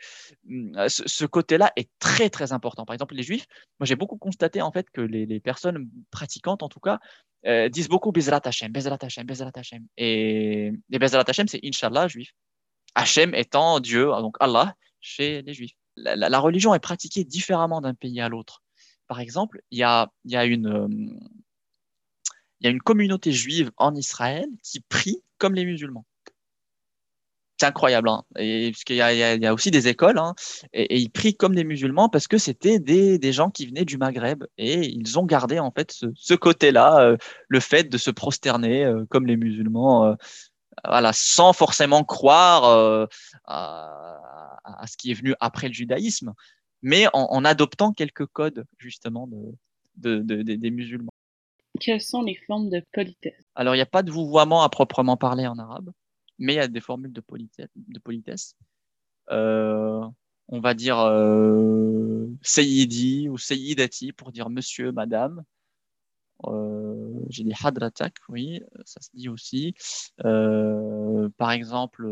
hum, 0.49 0.73
ce, 0.89 1.25
côté-là 1.27 1.73
est 1.77 1.91
très 1.99 2.31
très 2.31 2.53
important. 2.53 2.85
Par 2.85 2.95
exemple, 2.95 3.15
les 3.15 3.23
juifs, 3.23 3.47
moi 3.79 3.87
j'ai 3.87 3.97
beaucoup 3.97 4.17
constaté 4.17 4.63
en 4.63 4.73
fait 4.73 4.91
que 4.91 5.01
les, 5.01 5.41
personnes 5.41 5.89
pratiquantes 6.11 6.63
en 6.63 6.69
tout 6.69 6.81
cas 6.81 6.99
euh, 7.47 7.69
disent 7.69 7.89
beaucoup 7.89 8.13
Bezrat 8.13 8.41
Hashem, 8.45 8.73
Bezrat 8.73 8.99
Hashem, 9.03 9.27
Bezrat 9.27 9.53
Hashem. 9.55 9.87
Et, 9.97 10.73
les 10.89 10.99
Bezrat 10.99 11.25
Hashem, 11.27 11.47
c'est 11.49 11.61
Inch'Allah 11.65 12.09
juif. 12.09 12.33
Hashem 12.95 13.35
étant 13.35 13.81
Dieu, 13.81 14.07
donc 14.07 14.37
Allah 14.41 14.75
chez 15.01 15.43
les 15.43 15.55
juifs. 15.55 15.75
La, 15.97 16.39
religion 16.39 16.75
est 16.75 16.81
pratiquée 16.81 17.25
différemment 17.25 17.81
d'un 17.81 17.95
pays 17.95 18.21
à 18.21 18.29
l'autre. 18.29 18.63
Par 19.09 19.21
exemple, 19.21 19.63
il 19.71 19.79
y 19.79 19.83
a, 19.83 20.11
une, 20.45 20.69
euh, 22.65 22.79
communauté 22.85 23.33
juive 23.33 23.73
en 23.77 23.95
Israël 23.95 24.47
qui 24.63 24.81
prie 24.81 25.23
comme 25.39 25.55
les 25.55 25.65
musulmans 25.65 26.05
c'est 27.59 27.67
incroyable. 27.67 28.09
Hein. 28.09 28.25
Y, 28.39 29.47
a 29.47 29.55
aussi 29.55 29.71
des 29.71 29.89
écoles, 29.89 30.19
hein, 30.19 30.35
et, 30.73 30.99
ils 30.99 31.11
prient 31.11 31.37
comme 31.37 31.55
des 31.55 31.65
musulmans 31.65 32.09
parce 32.09 32.29
que 32.29 32.39
c'était 32.39 32.79
des, 32.79 33.33
gens 33.33 33.51
qui 33.51 33.67
venaient 33.67 33.85
du 33.85 33.99
Maghreb 33.99 34.45
et 34.57 34.87
ils 34.87 35.19
ont 35.19 35.27
gardé 35.27 35.59
en 35.59 35.71
fait 35.71 35.93
ce, 36.15 36.35
côté-là, 36.35 37.01
euh, 37.01 37.17
le 37.49 37.61
fait 37.61 37.85
de 37.85 37.99
se 37.99 38.11
prosterner 38.11 38.85
euh, 38.85 39.05
comme 39.11 39.27
les 39.27 39.37
musulmans, 39.37 40.07
euh, 40.07 40.15
voilà, 40.85 41.13
sans 41.13 41.53
forcément 41.53 42.05
croire 42.05 43.09
à, 43.45 44.87
ce 44.87 44.97
qui 44.97 45.11
est 45.11 45.15
venu 45.15 45.35
après 45.41 45.69
le 45.69 45.75
judaïsme, 45.75 46.33
mais 46.83 47.07
en, 47.13 47.25
en 47.31 47.45
adoptant 47.45 47.93
quelques 47.93 48.27
codes 48.27 48.65
justement 48.79 49.27
de, 49.27 49.55
de, 49.97 50.21
de, 50.21 50.43
des 50.43 50.71
musulmans. 50.71 51.13
Quelles 51.81 52.01
sont 52.01 52.23
les 52.23 52.35
formes 52.35 52.71
de 52.71 52.83
politesse? 52.93 53.45
Alors, 53.55 53.75
il 53.75 53.79
n'y 53.79 53.83
a 53.83 53.87
pas 53.87 54.03
de 54.03 54.11
vouvoiement 54.11 54.63
à 54.63 54.69
proprement 54.69 55.17
parler 55.17 55.47
en 55.47 55.59
arabe 55.59 55.93
mais 56.39 56.55
il 56.55 56.57
y 56.57 56.61
a 56.61 56.69
des 56.69 56.81
formules 56.81 57.13
de 57.13 57.21
politesse. 57.21 57.69
De 57.77 57.99
politesse. 57.99 58.55
Euh, 59.31 60.07
on 60.49 60.61
va 60.61 60.75
dire 60.75 60.99
euh, 61.01 62.27
Sayyidi 62.43 63.29
ou 63.29 63.37
Sayyidati 63.37 64.13
pour 64.13 64.33
dire 64.33 64.49
monsieur, 64.49 64.93
madame. 64.93 65.45
Euh, 66.45 67.21
J'ai 67.29 67.43
dit 67.43 67.53
Hadratak, 67.61 68.15
oui, 68.29 68.63
ça 68.85 69.01
se 69.01 69.11
dit 69.13 69.29
aussi. 69.29 69.75
Euh, 70.25 71.29
par 71.37 71.51
exemple, 71.51 72.09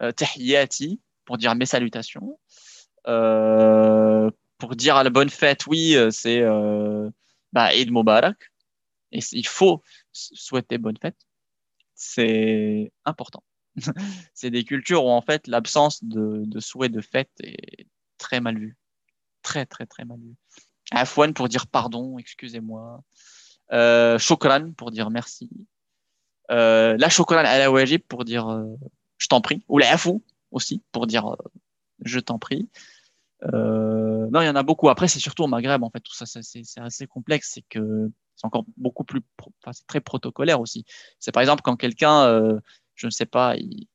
euh, 0.00 0.12
Tahiyati 0.12 1.00
pour 1.30 1.38
dire 1.38 1.54
mes 1.54 1.66
salutations. 1.66 2.40
Euh, 3.06 4.28
pour 4.58 4.74
dire 4.74 4.96
à 4.96 5.04
la 5.04 5.10
bonne 5.10 5.30
fête, 5.30 5.68
oui, 5.68 5.96
c'est 6.10 6.42
bah, 7.52 7.72
Eid 7.72 7.92
Mubarak. 7.92 8.36
Et 9.12 9.20
il 9.30 9.46
faut 9.46 9.82
souhaiter 10.12 10.78
bonne 10.78 10.96
fête 11.00 11.16
c'est 12.00 12.92
important. 13.04 13.44
c'est 14.34 14.50
des 14.50 14.64
cultures 14.64 15.04
où 15.04 15.10
en 15.10 15.20
fait 15.20 15.46
l'absence 15.46 16.02
de, 16.02 16.42
de, 16.46 16.60
souhait 16.60 16.88
de 16.88 17.00
fête 17.00 17.30
est 17.42 17.86
très 18.18 18.40
mal 18.40 18.58
vue. 18.58 18.76
Très, 19.42 19.66
très, 19.66 19.86
très 19.86 20.04
mal 20.04 20.18
vue. 20.18 20.34
Afwan 20.90 21.34
pour 21.34 21.48
dire 21.48 21.66
pardon, 21.66 22.18
excusez-moi. 22.18 23.02
Euh, 23.72 24.18
pour 24.76 24.90
dire 24.90 25.10
merci. 25.10 25.50
Euh, 26.50 26.96
la 26.98 27.08
shukran 27.08 27.36
à 27.36 27.58
la 27.58 27.70
wajib 27.70 28.00
pour 28.08 28.24
dire 28.24 28.48
euh, 28.48 28.64
je 29.18 29.28
t'en 29.28 29.40
prie. 29.40 29.62
Ou 29.68 29.78
la 29.78 29.92
afou 29.92 30.24
aussi 30.50 30.82
pour 30.92 31.06
dire 31.06 31.28
euh, 31.28 31.36
je 32.04 32.20
t'en 32.20 32.38
prie. 32.38 32.68
Euh, 33.54 34.28
non, 34.30 34.40
il 34.42 34.46
y 34.46 34.48
en 34.48 34.56
a 34.56 34.62
beaucoup. 34.62 34.88
Après, 34.88 35.08
c'est 35.08 35.20
surtout 35.20 35.44
au 35.44 35.46
Maghreb, 35.46 35.82
en 35.82 35.90
fait, 35.90 36.00
tout 36.00 36.14
ça, 36.14 36.26
c'est 36.26 36.62
assez 36.78 37.06
complexe. 37.06 37.52
C'est 37.54 37.64
que 37.68 38.10
c'est 38.40 38.46
encore 38.46 38.64
beaucoup 38.76 39.04
plus, 39.04 39.20
enfin, 39.38 39.72
c'est 39.72 39.86
très 39.86 40.00
protocolaire 40.00 40.60
aussi. 40.60 40.84
C'est 41.18 41.32
par 41.32 41.42
exemple 41.42 41.62
quand 41.62 41.76
quelqu'un, 41.76 42.24
euh, 42.24 42.58
je 42.94 43.06
ne 43.06 43.10
sais 43.10 43.26
pas, 43.26 43.56
il, 43.56 43.86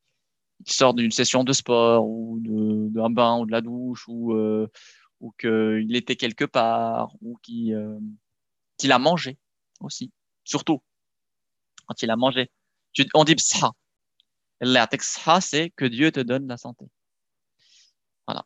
sort 0.68 0.94
d'une 0.94 1.12
session 1.12 1.44
de 1.44 1.54
sport 1.54 2.08
ou 2.08 2.40
d'un 2.42 3.10
bain 3.10 3.40
ou 3.40 3.46
de 3.46 3.52
la 3.52 3.62
douche 3.62 4.08
ou, 4.08 4.34
euh, 4.34 4.72
ou 5.20 5.34
qu'il 5.40 5.96
était 5.96 6.16
quelque 6.16 6.46
part 6.46 7.14
ou 7.22 7.38
euh, 7.50 8.00
qu'il 8.78 8.92
a 8.92 9.00
mangé 9.00 9.38
aussi, 9.82 10.12
surtout 10.44 10.82
quand 11.88 12.02
il 12.02 12.10
a 12.10 12.16
mangé. 12.16 12.50
On 13.14 13.26
dit 13.26 13.36
psa. 13.36 13.72
C'est 14.62 15.70
que 15.72 15.86
Dieu 15.86 16.12
te 16.12 16.20
donne 16.20 16.48
la 16.48 16.58
santé. 16.58 16.86
Voilà. 18.28 18.46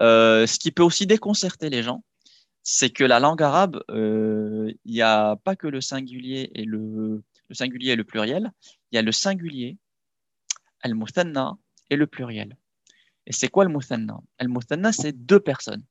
Euh, 0.00 0.46
ce 0.46 0.58
qui 0.58 0.70
peut 0.70 0.82
aussi 0.82 1.06
déconcerter 1.06 1.70
les 1.70 1.82
gens, 1.82 2.04
c'est 2.62 2.90
que 2.90 3.04
la 3.04 3.18
langue 3.18 3.42
arabe, 3.42 3.82
euh, 3.90 4.72
il 4.84 4.92
n'y 4.92 5.02
a 5.02 5.36
pas 5.36 5.56
que 5.56 5.66
le 5.66 5.80
singulier 5.80 6.50
et 6.54 6.64
le, 6.64 7.22
le, 7.48 7.54
singulier 7.54 7.92
et 7.92 7.96
le 7.96 8.04
pluriel, 8.04 8.52
il 8.92 8.96
y 8.96 8.98
a 8.98 9.02
le 9.02 9.12
singulier, 9.12 9.78
al-muthanna 10.82 11.56
et 11.90 11.96
le 11.96 12.06
pluriel. 12.06 12.56
Et 13.26 13.32
c'est 13.32 13.48
quoi 13.48 13.64
le 13.64 13.70
muthanna? 13.70 14.20
Al-muthanna, 14.38 14.92
c'est 14.92 15.12
deux 15.12 15.40
personnes. 15.40 15.84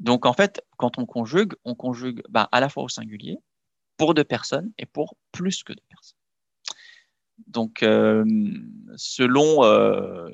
Donc 0.00 0.26
en 0.26 0.32
fait, 0.32 0.64
quand 0.76 0.98
on 0.98 1.06
conjugue, 1.06 1.54
on 1.64 1.74
conjugue 1.74 2.22
ben, 2.28 2.48
à 2.52 2.60
la 2.60 2.68
fois 2.68 2.84
au 2.84 2.88
singulier, 2.88 3.38
pour 3.96 4.14
deux 4.14 4.24
personnes 4.24 4.72
et 4.78 4.86
pour 4.86 5.16
plus 5.32 5.62
que 5.62 5.72
deux 5.72 5.82
personnes. 5.88 6.17
Donc 7.46 7.82
euh, 7.82 8.24
selon... 8.96 9.64
Euh, 9.64 10.28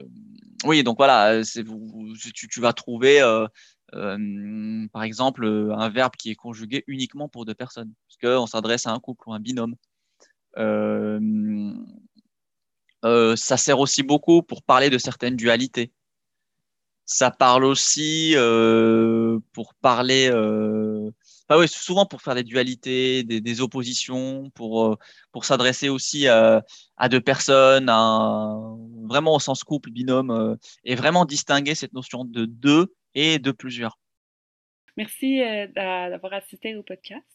oui, 0.65 0.83
donc 0.83 0.97
voilà, 0.97 1.43
tu, 1.45 2.49
tu, 2.49 2.61
vas 2.61 2.73
trouver 2.73 3.21
euh, 3.21 3.47
par 4.93 5.03
exemple, 5.03 5.45
un 5.47 5.89
verbe 5.91 6.17
qui 6.17 6.31
est 6.31 6.35
conjugué 6.35 6.85
uniquement 6.87 7.29
pour 7.29 7.45
deux 7.45 7.55
personnes, 7.55 7.93
parce 8.09 8.17
qu'on 8.19 8.47
s'adresse 8.47 8.87
à 8.87 8.93
un 8.93 8.99
couple 8.99 9.29
ou 9.29 9.35
un 9.35 9.41
binôme. 9.41 9.77
ça 13.37 13.57
sert 13.57 13.79
aussi 13.79 14.03
beaucoup 14.03 14.43
pour 14.43 14.63
parler 14.63 14.89
de 14.89 14.99
certaines 14.99 15.37
dualités. 15.37 15.93
Ça 17.05 17.31
parle 17.31 17.65
aussi 17.65 18.35
pour 19.53 19.75
parler 19.75 20.31
ah 21.49 21.59
oui, 21.59 21.69
souvent 21.69 22.07
pour 22.07 22.23
faire 22.23 22.35
des 22.35 22.43
dualités, 22.43 23.23
des, 23.23 23.61
oppositions, 23.61 24.51
pour, 24.55 24.87
euh, 24.87 24.97
pour 25.31 25.45
s'adresser 25.45 25.91
aussi 25.91 26.27
à, 26.27 26.63
deux 27.11 27.21
personnes, 27.21 27.87
vraiment 29.07 29.35
au 29.35 29.39
sens 29.39 29.63
couple, 29.63 29.91
binôme, 29.91 30.31
euh, 30.31 30.57
et 30.85 30.95
vraiment 30.95 31.27
distinguer 31.27 31.75
cette 31.75 31.93
notion 31.93 32.25
de 32.25 32.47
deux 32.47 32.95
et 33.15 33.39
de 33.39 33.51
plusieurs. 33.51 33.99
Merci 34.97 35.43
euh, 35.43 35.67
d'avoir 35.67 36.33
assisté 36.33 36.77
au 36.77 36.83
podcast. 36.83 37.27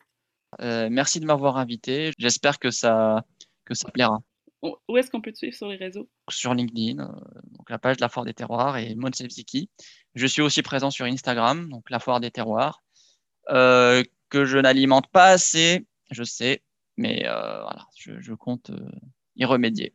merci 0.59 1.19
de 1.19 1.25
m'avoir 1.25 1.57
invité. 1.57 2.11
J'espère 2.17 2.57
que 2.57 2.71
ça, 2.71 3.23
que 3.65 3.75
ça 3.75 3.91
plaira. 3.91 4.19
Où 4.61 4.97
est-ce 4.97 5.09
qu'on 5.09 5.21
peut 5.21 5.31
te 5.31 5.37
suivre 5.37 5.55
sur 5.55 5.69
les 5.69 5.77
réseaux? 5.77 6.09
Sur 6.29 6.53
LinkedIn, 6.53 6.95
donc 6.95 7.69
la 7.69 7.77
page 7.77 7.95
de 7.97 8.01
la 8.01 8.09
Foire 8.09 8.25
des 8.25 8.33
Terroirs 8.33 8.75
et 8.77 8.93
Monsevsiki. 8.95 9.69
Je 10.15 10.25
suis 10.25 10.41
aussi 10.41 10.63
présent 10.63 10.91
sur 10.91 11.05
Instagram, 11.05 11.69
donc 11.69 11.89
la 11.89 11.99
Foire 11.99 12.19
des 12.19 12.31
Terroirs 12.31 12.81
euh, 13.49 14.03
que 14.29 14.45
je 14.45 14.57
n'alimente 14.57 15.07
pas 15.11 15.27
assez, 15.27 15.85
je 16.11 16.23
sais, 16.23 16.63
mais 16.97 17.27
euh, 17.27 17.61
voilà, 17.61 17.87
je 17.95 18.33
compte 18.33 18.69
euh, 18.69 18.89
y 19.35 19.45
remédier. 19.45 19.93